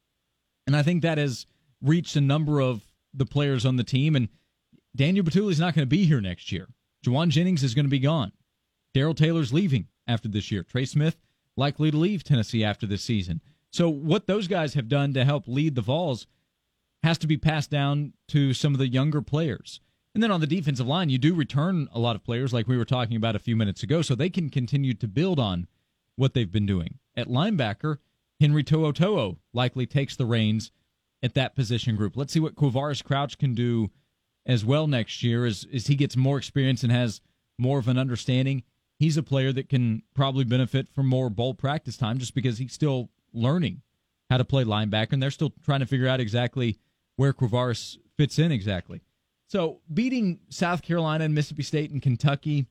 And 0.65 0.75
I 0.75 0.81
think 0.81 1.03
that 1.03 1.19
has 1.19 1.45
reached 1.79 2.15
a 2.15 2.21
number 2.21 2.59
of 2.59 2.81
the 3.13 3.27
players 3.27 3.67
on 3.67 3.75
the 3.75 3.83
team. 3.83 4.15
And 4.15 4.27
Daniel 4.95 5.23
Bituli 5.23 5.51
is 5.51 5.59
not 5.59 5.75
going 5.75 5.85
to 5.85 5.89
be 5.89 6.05
here 6.05 6.21
next 6.21 6.51
year. 6.51 6.69
Jauan 7.05 7.29
Jennings 7.29 7.63
is 7.63 7.75
going 7.75 7.85
to 7.85 7.89
be 7.89 7.99
gone. 7.99 8.31
Darrell 8.95 9.13
Taylor's 9.13 9.53
leaving 9.53 9.87
after 10.07 10.27
this 10.27 10.51
year. 10.51 10.63
Trey 10.63 10.85
Smith 10.85 11.17
likely 11.55 11.91
to 11.91 11.97
leave 11.97 12.23
Tennessee 12.23 12.63
after 12.63 12.87
this 12.87 13.03
season. 13.03 13.41
So 13.69 13.89
what 13.89 14.25
those 14.25 14.47
guys 14.47 14.73
have 14.73 14.89
done 14.89 15.13
to 15.13 15.23
help 15.23 15.47
lead 15.47 15.75
the 15.75 15.81
Vols– 15.81 16.25
has 17.03 17.17
to 17.17 17.27
be 17.27 17.37
passed 17.37 17.69
down 17.69 18.13
to 18.27 18.53
some 18.53 18.73
of 18.73 18.79
the 18.79 18.87
younger 18.87 19.21
players. 19.21 19.79
And 20.13 20.21
then 20.21 20.31
on 20.31 20.41
the 20.41 20.47
defensive 20.47 20.87
line, 20.87 21.09
you 21.09 21.17
do 21.17 21.33
return 21.33 21.87
a 21.93 21.99
lot 21.99 22.15
of 22.15 22.23
players, 22.23 22.53
like 22.53 22.67
we 22.67 22.77
were 22.77 22.85
talking 22.85 23.15
about 23.15 23.35
a 23.35 23.39
few 23.39 23.55
minutes 23.55 23.81
ago, 23.81 24.01
so 24.01 24.13
they 24.13 24.29
can 24.29 24.49
continue 24.49 24.93
to 24.95 25.07
build 25.07 25.39
on 25.39 25.67
what 26.15 26.33
they've 26.33 26.51
been 26.51 26.65
doing. 26.65 26.99
At 27.15 27.27
linebacker, 27.27 27.97
Henry 28.39 28.63
To'oTo'o 28.63 29.37
likely 29.53 29.85
takes 29.85 30.15
the 30.15 30.25
reins 30.25 30.71
at 31.23 31.33
that 31.35 31.55
position 31.55 31.95
group. 31.95 32.17
Let's 32.17 32.33
see 32.33 32.39
what 32.39 32.55
Quavaris 32.55 33.03
Crouch 33.03 33.37
can 33.37 33.53
do 33.53 33.89
as 34.45 34.65
well 34.65 34.85
next 34.85 35.23
year 35.23 35.45
as, 35.45 35.65
as 35.73 35.87
he 35.87 35.95
gets 35.95 36.17
more 36.17 36.37
experience 36.37 36.83
and 36.83 36.91
has 36.91 37.21
more 37.57 37.79
of 37.79 37.87
an 37.87 37.97
understanding. 37.97 38.63
He's 38.99 39.17
a 39.17 39.23
player 39.23 39.53
that 39.53 39.69
can 39.69 40.03
probably 40.13 40.43
benefit 40.43 40.89
from 40.93 41.07
more 41.07 41.29
bowl 41.29 41.53
practice 41.53 41.95
time 41.95 42.19
just 42.19 42.35
because 42.35 42.57
he's 42.57 42.73
still 42.73 43.09
learning 43.33 43.81
how 44.29 44.37
to 44.37 44.45
play 44.45 44.65
linebacker, 44.65 45.13
and 45.13 45.23
they're 45.23 45.31
still 45.31 45.53
trying 45.63 45.79
to 45.79 45.87
figure 45.87 46.07
out 46.07 46.19
exactly– 46.19 46.77
where 47.21 47.33
Quavaris 47.33 47.97
fits 48.17 48.39
in 48.39 48.51
exactly. 48.51 48.99
So 49.47 49.81
beating 49.93 50.39
South 50.49 50.81
Carolina 50.81 51.23
and 51.23 51.35
Mississippi 51.35 51.61
State 51.61 51.91
and 51.91 52.01
Kentucky, 52.01 52.65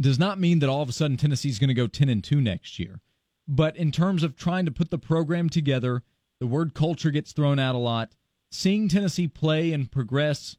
does 0.00 0.18
not 0.18 0.40
mean 0.40 0.58
that 0.58 0.68
all 0.68 0.82
of 0.82 0.88
a 0.88 0.92
sudden 0.92 1.16
Tennessee's 1.16 1.60
going 1.60 1.68
to 1.68 1.74
go 1.74 1.86
10 1.86 2.08
and 2.08 2.24
2 2.24 2.40
next 2.40 2.80
year. 2.80 3.00
But 3.46 3.76
in 3.76 3.92
terms 3.92 4.24
of 4.24 4.34
trying 4.34 4.64
to 4.64 4.72
put 4.72 4.90
the 4.90 4.98
program 4.98 5.48
together, 5.48 6.02
the 6.40 6.48
word 6.48 6.74
culture 6.74 7.12
gets 7.12 7.30
thrown 7.30 7.60
out 7.60 7.76
a 7.76 7.78
lot. 7.78 8.16
Seeing 8.50 8.88
Tennessee 8.88 9.28
play 9.28 9.72
and 9.72 9.88
progress 9.88 10.56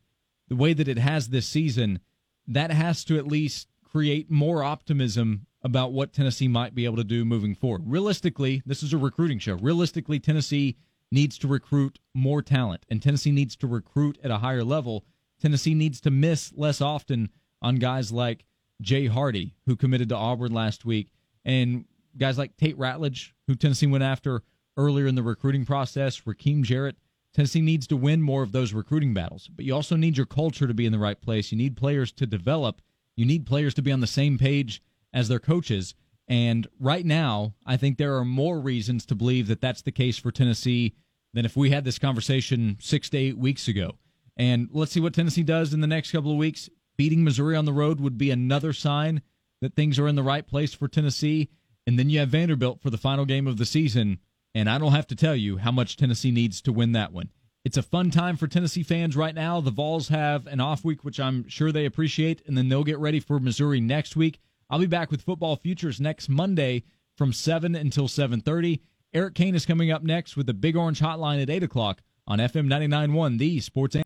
the 0.47 0.55
way 0.55 0.71
that 0.71 0.87
it 0.87 0.97
has 0.97 1.27
this 1.27 1.45
season, 1.45 1.99
that 2.47 2.71
has 2.71 3.03
to 3.03 3.17
at 3.17 3.27
least 3.27 3.67
create 3.83 4.31
more 4.31 4.63
optimism 4.63 5.47
about 5.61 5.91
what 5.91 6.13
Tennessee 6.13 6.47
might 6.47 6.73
be 6.73 6.85
able 6.85 6.95
to 6.95 7.03
do 7.03 7.25
moving 7.25 7.55
forward. 7.55 7.81
Realistically, 7.85 8.63
this 8.65 8.83
is 8.83 8.93
a 8.93 8.97
recruiting 8.97 9.39
show. 9.39 9.55
Realistically, 9.55 10.19
Tennessee 10.21 10.77
needs 11.13 11.37
to 11.37 11.47
recruit 11.47 11.99
more 12.13 12.41
talent, 12.41 12.85
and 12.89 13.01
Tennessee 13.01 13.31
needs 13.31 13.55
to 13.57 13.67
recruit 13.67 14.17
at 14.23 14.31
a 14.31 14.39
higher 14.39 14.63
level. 14.63 15.05
Tennessee 15.39 15.75
needs 15.75 16.01
to 16.01 16.11
miss 16.11 16.51
less 16.55 16.81
often 16.81 17.29
on 17.61 17.75
guys 17.75 18.11
like 18.11 18.45
Jay 18.81 19.05
Hardy, 19.05 19.53
who 19.65 19.75
committed 19.75 20.09
to 20.09 20.15
Auburn 20.15 20.53
last 20.53 20.85
week, 20.85 21.11
and 21.45 21.85
guys 22.17 22.37
like 22.37 22.57
Tate 22.57 22.77
Ratledge, 22.77 23.31
who 23.47 23.55
Tennessee 23.55 23.87
went 23.87 24.03
after 24.03 24.41
earlier 24.75 25.05
in 25.05 25.15
the 25.15 25.23
recruiting 25.23 25.65
process, 25.65 26.21
Rakim 26.21 26.63
Jarrett. 26.63 26.97
Tennessee 27.33 27.61
needs 27.61 27.87
to 27.87 27.97
win 27.97 28.21
more 28.21 28.43
of 28.43 28.51
those 28.51 28.73
recruiting 28.73 29.13
battles, 29.13 29.47
but 29.55 29.65
you 29.65 29.73
also 29.73 29.95
need 29.95 30.17
your 30.17 30.25
culture 30.25 30.67
to 30.67 30.73
be 30.73 30.85
in 30.85 30.91
the 30.91 30.99
right 30.99 31.19
place. 31.21 31.51
You 31.51 31.57
need 31.57 31.77
players 31.77 32.11
to 32.13 32.25
develop. 32.25 32.81
You 33.15 33.25
need 33.25 33.45
players 33.45 33.73
to 33.75 33.81
be 33.81 33.91
on 33.91 34.01
the 34.01 34.07
same 34.07 34.37
page 34.37 34.81
as 35.13 35.27
their 35.27 35.39
coaches. 35.39 35.95
And 36.27 36.67
right 36.79 37.05
now, 37.05 37.53
I 37.65 37.77
think 37.77 37.97
there 37.97 38.17
are 38.17 38.25
more 38.25 38.59
reasons 38.59 39.05
to 39.07 39.15
believe 39.15 39.47
that 39.47 39.61
that's 39.61 39.81
the 39.81 39.91
case 39.91 40.17
for 40.17 40.31
Tennessee 40.31 40.93
than 41.33 41.45
if 41.45 41.55
we 41.55 41.71
had 41.71 41.83
this 41.83 41.99
conversation 41.99 42.77
six 42.79 43.09
to 43.09 43.17
eight 43.17 43.37
weeks 43.37 43.67
ago. 43.67 43.97
And 44.37 44.69
let's 44.71 44.91
see 44.91 44.99
what 44.99 45.13
Tennessee 45.13 45.43
does 45.43 45.73
in 45.73 45.81
the 45.81 45.87
next 45.87 46.11
couple 46.11 46.31
of 46.31 46.37
weeks. 46.37 46.69
Beating 46.97 47.23
Missouri 47.23 47.55
on 47.55 47.65
the 47.65 47.73
road 47.73 47.99
would 47.99 48.17
be 48.17 48.31
another 48.31 48.73
sign 48.73 49.21
that 49.61 49.75
things 49.75 49.97
are 49.97 50.07
in 50.07 50.15
the 50.15 50.23
right 50.23 50.45
place 50.45 50.73
for 50.73 50.87
Tennessee. 50.87 51.49
And 51.85 51.97
then 51.97 52.09
you 52.09 52.19
have 52.19 52.29
Vanderbilt 52.29 52.81
for 52.81 52.89
the 52.89 52.97
final 52.97 53.25
game 53.25 53.47
of 53.47 53.57
the 53.57 53.65
season. 53.65 54.19
And 54.55 54.69
I 54.69 54.77
don't 54.77 54.91
have 54.91 55.07
to 55.07 55.15
tell 55.15 55.35
you 55.35 55.57
how 55.57 55.71
much 55.71 55.97
Tennessee 55.97 56.31
needs 56.31 56.61
to 56.61 56.71
win 56.71 56.91
that 56.91 57.11
one. 57.11 57.29
It's 57.65 57.77
a 57.77 57.83
fun 57.83 58.11
time 58.11 58.35
for 58.35 58.47
Tennessee 58.47 58.83
fans 58.83 59.15
right 59.15 59.33
now. 59.33 59.61
The 59.61 59.71
Vols 59.71 60.09
have 60.09 60.47
an 60.47 60.59
off 60.59 60.83
week, 60.83 61.03
which 61.03 61.19
I'm 61.19 61.47
sure 61.47 61.71
they 61.71 61.85
appreciate, 61.85 62.41
and 62.45 62.57
then 62.57 62.67
they'll 62.67 62.83
get 62.83 62.99
ready 62.99 63.21
for 63.21 63.39
Missouri 63.39 63.79
next 63.79 64.15
week. 64.15 64.39
I'll 64.69 64.79
be 64.79 64.85
back 64.85 65.11
with 65.11 65.21
football 65.21 65.55
futures 65.55 66.01
next 66.01 66.27
Monday 66.27 66.83
from 67.15 67.31
7 67.31 67.73
until 67.73 68.07
7.30. 68.07 68.81
Erik 69.13 69.35
Ainge 69.35 69.53
is 69.53 69.67
coming 69.67 69.91
up 69.91 70.01
next 70.01 70.35
with 70.35 70.47
the 70.47 70.55
Big 70.55 70.75
Orange 70.75 70.99
Hotline 70.99 71.39
at 71.39 71.47
8 71.47 71.61
o'clock 71.61 72.01
on 72.25 72.39
FM 72.39 72.65
99.1, 72.65 73.37
the 73.37 73.59
Sports 73.59 73.95